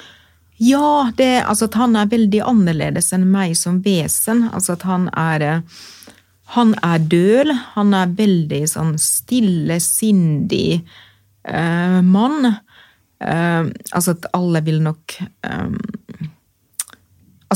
[0.61, 4.45] Ja, det, altså at han er veldig annerledes enn meg som vesen.
[4.55, 5.83] Altså at han er uh,
[6.53, 7.53] han er døl.
[7.75, 10.81] Han er veldig sånn stille, sindig
[11.49, 12.51] uh, mann.
[13.23, 15.77] Uh, altså at alle vil nok um,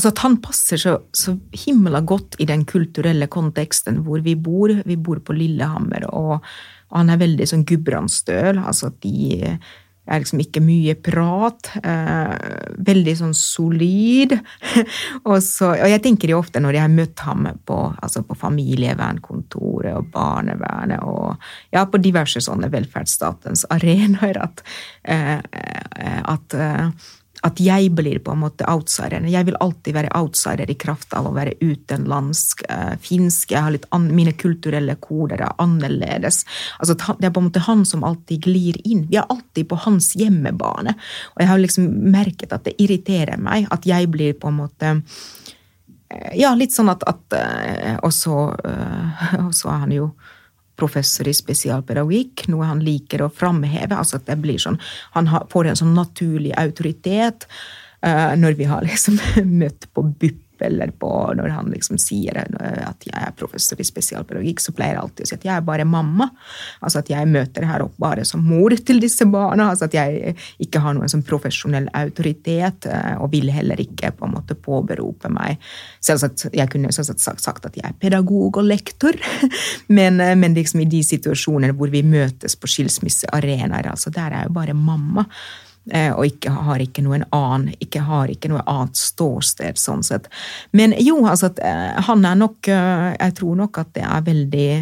[0.00, 1.34] Altså at han passer så, så
[1.66, 4.72] himla godt i den kulturelle konteksten hvor vi bor.
[4.88, 6.46] Vi bor på Lillehammer, og,
[6.88, 8.62] og han er veldig sånn gudbrandsdøl.
[8.64, 9.44] Altså at de
[10.08, 11.68] er liksom ikke mye prat.
[11.84, 12.32] Eh,
[12.88, 14.32] veldig sånn solid.
[15.28, 18.40] og, så, og, jeg tenker jo ofte når jeg har møtt ham på, altså på
[18.40, 21.36] familievernkontoret og barnevernet og
[21.76, 24.64] ja, på diverse sånne velferdsstatens arenaer, at,
[25.04, 27.10] eh, eh at eh,
[27.46, 29.28] at jeg blir på en måte outsideren.
[29.30, 33.54] Jeg vil alltid være outsider i kraft av å være utenlandsk, uh, finsk.
[33.54, 36.42] Jeg har litt mine kulturelle koder er annerledes.
[36.78, 39.06] Altså, det er på en måte han som alltid glir inn.
[39.10, 40.96] Vi er alltid på hans hjemmebane.
[41.34, 44.94] Og jeg har liksom merket at det irriterer meg at jeg blir på en måte
[45.00, 50.12] uh, Ja, litt sånn at, at uh, Og så er han jo
[50.80, 53.94] professor i spesialpedagogikk, noe han liker å framheve.
[53.96, 54.80] altså at det blir sånn,
[55.14, 57.46] Han får en sånn naturlig autoritet
[58.04, 59.20] uh, når vi har liksom
[59.62, 64.62] møtt på BUP eller på når han liksom sier at jeg er professor i spesialpedagogikk,
[64.62, 66.28] så pleier jeg alltid å si at jeg er bare mamma.
[66.80, 69.70] Altså at jeg møter her opp bare som mor til disse barna.
[69.70, 74.28] altså At jeg ikke har noen sånn profesjonell autoritet, eh, og vil heller ikke på
[74.28, 75.58] en måte påberope meg
[76.00, 79.16] Selvsagt, Jeg kunne selvsagt sagt at jeg er pedagog og lektor,
[79.96, 84.38] men, eh, men liksom i de situasjoner hvor vi møtes på skilsmissearenaer, altså der er
[84.40, 85.26] jeg jo bare mamma.
[85.88, 90.28] Eh, og ikke, har ikke noen annen, ikke har ikke noe annet ståsted, sånn sett.
[90.76, 94.72] Men jo, altså eh, han er nok eh, Jeg tror nok at det er veldig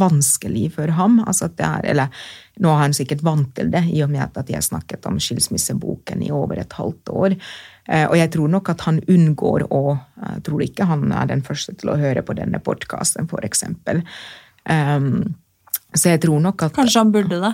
[0.00, 1.18] vanskelig for ham.
[1.20, 2.06] altså er, Eller
[2.64, 6.22] nå er han sikkert vant til det, i og med at jeg snakket om skilsmisseboken
[6.24, 7.36] i over et halvt år.
[8.08, 11.76] Og jeg tror nok at han unngår å Jeg tror ikke han er den første
[11.76, 14.00] til å høre på denne podkasten, eksempel.
[14.64, 15.36] Um,
[15.96, 17.52] så jeg tror nok at Kanskje han burde det?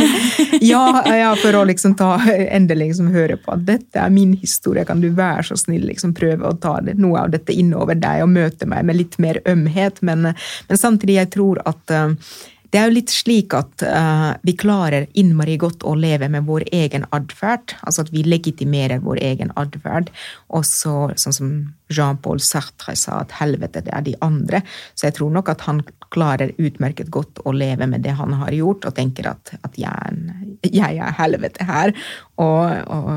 [0.70, 4.86] ja, ja, for å liksom ta, endelig liksom høre på at dette er min historie,
[4.88, 8.24] kan du være så snill liksom prøve å ta det, noe av dette innover deg
[8.24, 10.00] og møte meg med litt mer ømhet.
[10.00, 12.32] Men, men samtidig, jeg tror at uh,
[12.68, 16.66] det er jo litt slik at uh, vi klarer innmari godt å leve med vår
[16.76, 17.72] egen atferd.
[17.80, 20.12] Altså at vi legitimerer vår egen atferd.
[20.52, 21.54] Og så, sånn som
[21.88, 24.60] Jean-Paul Sartre sa, at helvete, det er de andre.
[24.92, 25.80] Så jeg tror nok at han
[26.12, 30.20] klarer utmerket godt å leve med det han har gjort, og tenker at, at jeg,
[30.64, 31.92] jeg, er helvete her.
[32.40, 33.08] Og, og,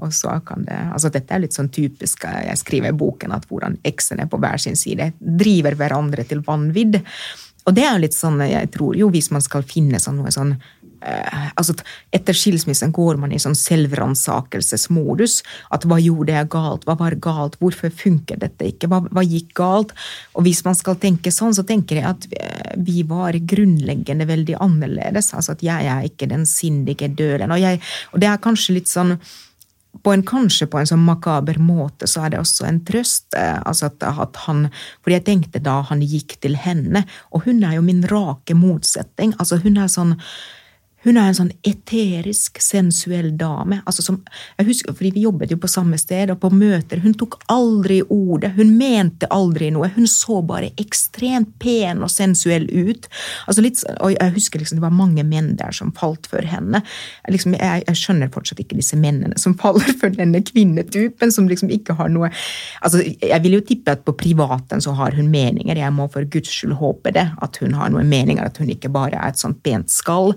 [0.00, 3.44] og, så kan det Altså dette er litt sånn typisk Jeg skriver i boken at
[3.46, 6.98] hvordan eksene på hver sin side driver hverandre til vanvidd.
[7.68, 10.32] Og det er jo litt sånn, jeg tror jo, hvis man skal finne sånn noe
[10.32, 10.54] sånn
[11.04, 11.74] eh, altså
[12.14, 15.42] Etter skilsmissen går man i sånn selvransakelsesmodus.
[15.74, 16.86] At hva gjorde jeg galt?
[16.88, 17.58] Hva var galt?
[17.60, 18.88] Hvorfor funker dette ikke?
[18.90, 19.92] Hva, hva, gikk galt?
[20.34, 24.56] Og hvis man skal tenke sånn, så tenker jeg at eh, vi var grunnleggende veldig
[24.64, 25.34] annerledes.
[25.36, 27.52] Altså at jeg er ikke den sindige døden.
[27.52, 27.82] Og, jeg,
[28.14, 29.18] og det er kanskje litt sånn
[30.02, 33.26] på en, kanskje på en sånn makaber måte så er det også en trøst.
[33.36, 34.68] Eh, altså at, at han,
[35.02, 39.34] fordi jeg tenkte da han gikk til henne, og hun er jo min rake motsetning.
[39.38, 40.16] altså Hun er sånn
[41.06, 43.80] hun er en sånn eterisk, sensuell dame.
[43.86, 44.18] altså som,
[44.58, 47.00] jeg husker, fordi Vi jobbet jo på samme sted, og på møter.
[47.00, 48.52] Hun tok aldri ordet.
[48.56, 49.88] Hun mente aldri noe.
[49.94, 53.08] Hun så bare ekstremt pen og sensuell ut.
[53.46, 56.82] altså litt, og Jeg husker liksom, det var mange menn der som falt for henne.
[57.28, 61.70] Liksom, jeg, jeg, skjønner fortsatt ikke disse mennene som faller for denne kvinnetypen, som liksom
[61.70, 62.30] ikke har noe
[62.82, 65.76] altså Jeg vil jo tippe at på privaten så har hun meninger.
[65.76, 67.28] Jeg må for guds skyld håpe det.
[67.42, 70.34] At hun har noen meninger, at hun ikke bare er et sånt pent skall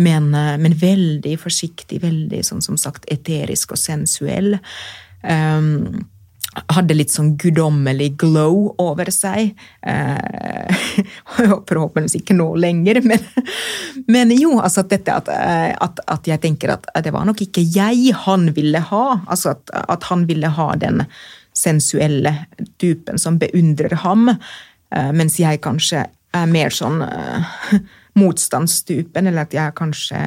[0.00, 4.56] men, eh, men veldig forsiktig, veldig sånn som sagt eterisk og sensuell.
[5.22, 6.08] Um,
[6.74, 9.52] hadde litt sånn guddommelig glow over seg.
[9.86, 10.86] Eh,
[11.68, 13.26] forhåpentligvis ikke nå lenger, men,
[14.10, 17.44] men jo, altså at, dette, at, eh, at, at, jeg tenker at det var nok
[17.46, 19.04] ikke jeg han ville ha.
[19.30, 21.04] Altså at, at han ville ha den
[21.56, 22.34] sensuelle
[22.80, 27.54] typen som beundrer ham, eh, mens jeg kanskje er mer sånn eh,
[28.18, 30.20] motstandstypen, eller at jeg kanskje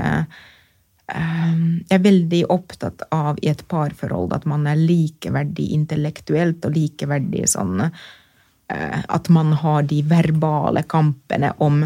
[1.14, 7.44] jeg er veldig opptatt av i et parforhold at man er likeverdig intellektuelt og likeverdig
[7.52, 11.84] sånn eh, At man har de verbale kampene om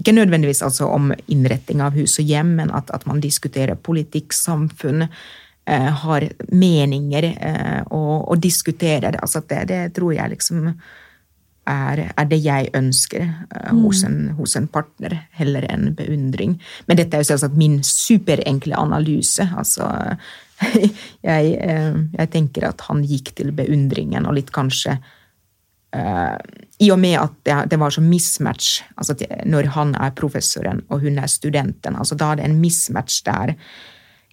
[0.00, 4.32] Ikke nødvendigvis altså om innretting av hus og hjem, men at, at man diskuterer politikk,
[4.32, 5.06] samfunn,
[5.68, 7.28] har meninger
[7.94, 9.14] og, og diskuterer.
[9.22, 10.72] Altså det, det tror jeg liksom
[11.68, 16.56] er, er, det jeg ønsker uh, hos, en, hos, en, partner, heller enn beundring.
[16.88, 19.46] Men dette er jo selvsagt min superenkle analyse.
[19.58, 19.88] Altså,
[21.28, 26.36] jeg, uh, jeg, tenker at han gikk til beundringen, og litt kanskje uh,
[26.82, 31.02] I og med at det, det var så mismatch altså når han er professoren og
[31.04, 33.54] hun er studenten, altså da er det en mismatch der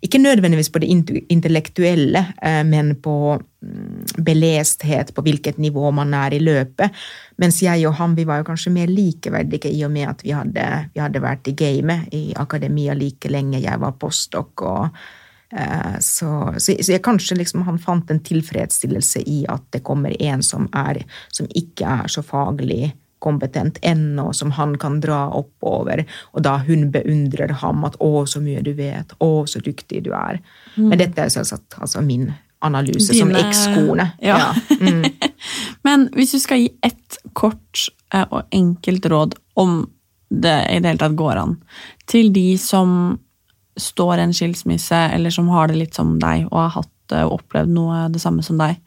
[0.01, 0.89] ikke nødvendigvis på det
[1.29, 6.95] intellektuelle, eh, men på mm, belesthet, på hvilket nivå man er i løpet.
[7.37, 10.35] Mens jeg og han vi var jo kanskje mer likeverdige i og med at vi
[10.35, 13.59] hadde, vi hadde vært i gamet, i akademia like lenge.
[13.63, 14.63] Jeg var postdoc.
[14.63, 14.87] og
[15.51, 20.43] eh, så, så jeg kanskje liksom, han fant en tilfredsstillelse i at det kommer en
[20.43, 26.43] som, er, som ikke er så faglig kompetent ennå, som han kan dra oppover, og
[26.43, 30.39] da hun beundrer ham at 'å, så mye du vet', 'å, så dyktig du er'.
[30.77, 30.89] Mm.
[30.89, 33.19] Men dette er selvsagt altså, min analyse Dine...
[33.19, 34.11] som ekskone.
[34.19, 34.37] Ja.
[34.37, 34.77] ja.
[34.79, 35.11] Mm.
[35.87, 39.89] Men hvis du skal gi ett kort eh, og enkelt råd om
[40.29, 41.57] det i det hele tatt går an,
[42.05, 43.19] til de som
[43.79, 47.39] står i en skilsmisse, eller som har det litt som deg, og har hatt og
[47.39, 48.77] opplevd noe det samme som deg,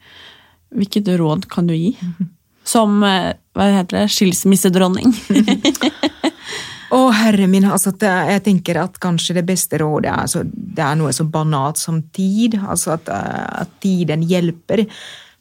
[0.73, 1.93] hvilket råd kan du gi?
[2.63, 5.13] Som eh, hva heter det, skilsmissedronning.
[6.93, 10.83] Å, oh, herre min, altså jeg tenker at kanskje det beste rådet er, altså, det
[10.85, 12.59] er noe så banalt som tid.
[12.61, 14.85] Altså at, eh, at tiden hjelper.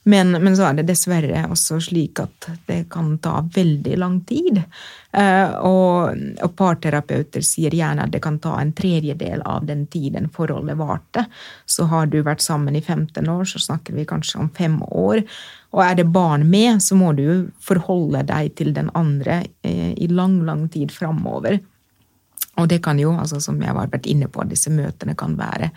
[0.05, 4.59] Men, men, så er det dessverre også slik at det kan ta veldig lang tid.
[5.15, 10.27] Eh, og, og, parterapeuter sier gjerne at det kan ta en tredjedel av den tiden
[10.35, 11.27] forholdet varte.
[11.67, 15.23] Så har du vært sammen i 15 år, så snakker vi kanskje om fem år.
[15.73, 20.09] Og er det barn med, så må du forholde deg til den andre uh, i
[20.11, 21.59] lang, lang tid framover.
[22.61, 25.73] Og det kan jo, altså, som jeg har vært inne på, disse møtene kan være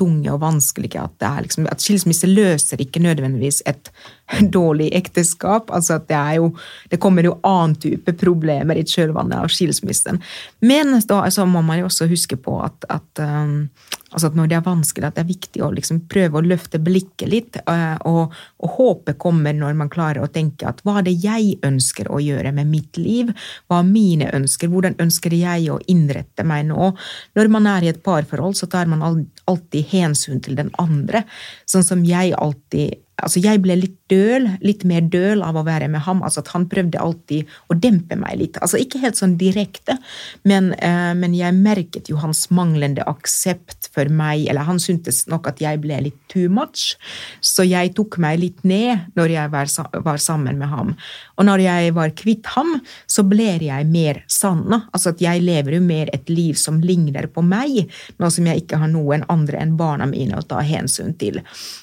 [0.00, 1.02] tunge og vanskelige.
[1.02, 3.90] At, liksom, at skilsmisse løser ikke nødvendigvis et
[4.56, 5.70] dårlig ekteskap.
[5.70, 6.50] altså at Det jo,
[6.90, 10.20] det kommer jo annen type problemer i kjølvannet av skilsmissen.
[10.60, 13.68] Men da så må man jo også huske på at, at um,
[14.10, 16.80] Altså at når det er vanskelig, at det er viktig å liksom prøve å løfte
[16.82, 17.58] blikket litt.
[17.62, 21.58] Eh, og, og håpet kommer når man klarer å tenke at hva er det jeg
[21.66, 23.30] ønsker å gjøre med mitt liv?
[23.70, 24.72] Hva er mine ønsker?
[24.72, 26.90] Hvordan ønsker jeg å innrette meg nå?
[27.38, 29.04] Når man er i et parforhold, så tar man
[29.50, 31.22] alltid hensyn til den andre.
[31.70, 35.88] Sånn som jeg alltid Altså, jeg ble litt døl, litt mer døl av å være
[35.92, 36.22] med ham.
[36.22, 38.58] altså at Han prøvde alltid å dempe meg litt.
[38.60, 39.98] altså Ikke helt sånn direkte,
[40.44, 44.48] men, eh, men jeg merket jo hans manglende aksept for meg.
[44.48, 46.96] Eller han syntes nok at jeg ble litt too much,
[47.40, 49.66] så jeg tok meg litt ned når jeg var,
[50.04, 50.96] var sammen med ham.
[51.38, 54.84] Og når jeg var kvitt ham, så ble jeg mer sanna.
[54.92, 57.86] Altså at jeg lever jo mer et liv som ligner på meg,
[58.18, 61.40] nå som jeg ikke har noen andre enn barna mine å ta hensyn til.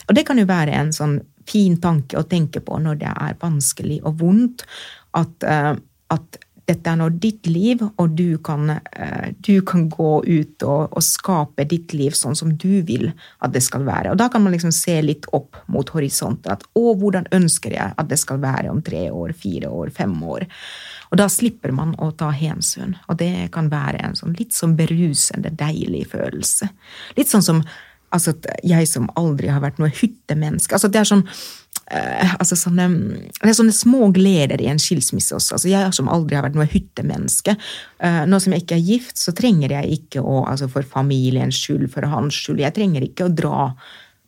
[0.07, 3.39] Og det kan jo være en sånn fin tanke å tenke på når det er
[3.41, 4.65] vanskelig og vondt,
[5.17, 5.75] at, uh,
[6.13, 10.81] at dette er nå ditt liv, og du kan, uh, du kan gå ut og,
[10.91, 13.07] og, skape ditt liv sånn som du vil
[13.39, 14.11] at det skal være.
[14.11, 16.51] Og da kan man liksom se litt opp mot horisonten.
[16.51, 20.17] At å, hvordan ønsker jeg at det skal være om tre år, fire år, fem
[20.27, 20.47] år?
[21.07, 22.97] Og da slipper man å ta hensyn.
[23.07, 26.67] Og det kan være en sånn litt sånn berusende, deilig følelse.
[27.15, 27.63] Litt sånn som
[28.15, 30.75] altså, at jeg som aldri har vært noe hyttemenneske.
[30.75, 32.87] Altså, det er sånn uh, altså, sånne,
[33.39, 35.57] det er sånne små gleder i en skilsmisse også.
[35.57, 37.57] Altså, jeg som aldri har vært noe hyttemenneske.
[38.03, 41.59] Uh, nå som jeg ikke er gift, så trenger jeg ikke å altså, For familiens
[41.59, 42.63] skyld, for hans skyld.
[42.63, 43.71] Jeg trenger ikke å dra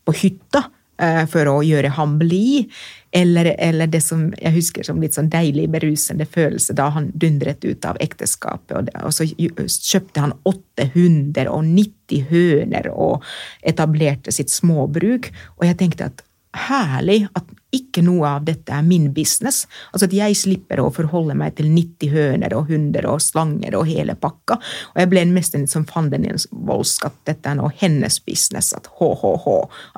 [0.08, 2.72] på hytta uh, for å gjøre ham blid.
[3.12, 7.66] Eller, eller, det som jeg husker som litt sånn deilig, berusende følelse da han dundret
[7.66, 8.76] ut av ekteskapet.
[8.78, 13.26] Og, og så kjøpte han åtte hunder og 90 høner og
[13.66, 15.32] etablerte sitt småbruk.
[15.57, 16.24] Og jeg tenkte at
[16.58, 19.64] herlig at ikke noe av dette er min business.
[19.93, 23.86] Altså at jeg slipper å forholde meg til 90 høner og hunder og slanger og
[23.89, 24.58] hele pakka.
[24.93, 28.18] Og jeg ble nesten litt som fanden i en voldsk at dette er nå hennes
[28.26, 28.72] business.
[28.74, 29.45] At HHH.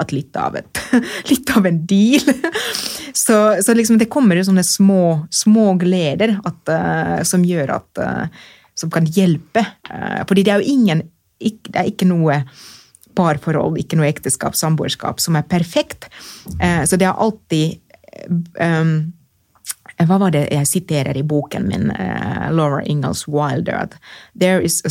[0.03, 0.83] At litt av, et,
[1.31, 2.27] litt av en deal.
[3.11, 7.99] Så, så liksom det kommer jo sånne små, små gleder at, uh, som gjør at
[7.99, 8.45] uh,
[8.79, 9.65] Som kan hjelpe.
[9.89, 11.01] Uh, fordi det er jo ingen
[11.43, 12.37] Det er ikke noe
[13.17, 16.09] parforhold, ikke noe ekteskap, samboerskap, som er perfekt.
[16.59, 17.79] Eh, så det er alltid
[18.59, 19.11] um,
[20.07, 21.91] hva var det jeg siterer i boken min,
[22.55, 23.83] Laura Ingalls Wilder?
[23.85, 23.95] At
[24.33, 24.89] there is, a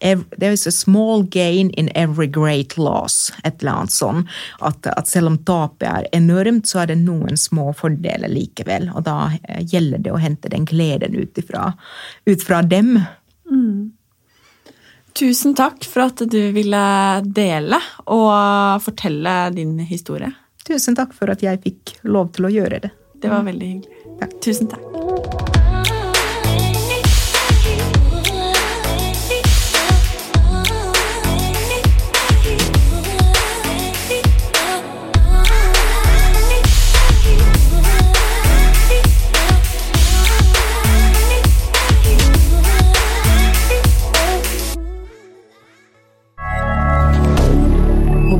[0.00, 3.32] every, there is a small gain in every great loss.
[3.44, 4.26] Et eller annet sånn.
[4.60, 8.88] At, at, selv om tapet er enormt, så er det noen små fordeler likevel.
[8.94, 11.72] Og da gjelder det å hente den gleden ut ifra,
[12.28, 12.96] ut fra dem.
[13.50, 13.92] Mm.
[15.12, 16.84] Tusen takk for at du ville
[17.24, 20.32] dele og fortelle din historie.
[20.66, 22.92] Tusen takk for at jeg fikk lov til å gjøre det.
[23.22, 24.06] Det var veldig hyggelig.
[24.22, 24.38] Takk.
[24.42, 25.61] Tusen takk.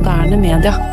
[0.03, 0.92] Moderne media.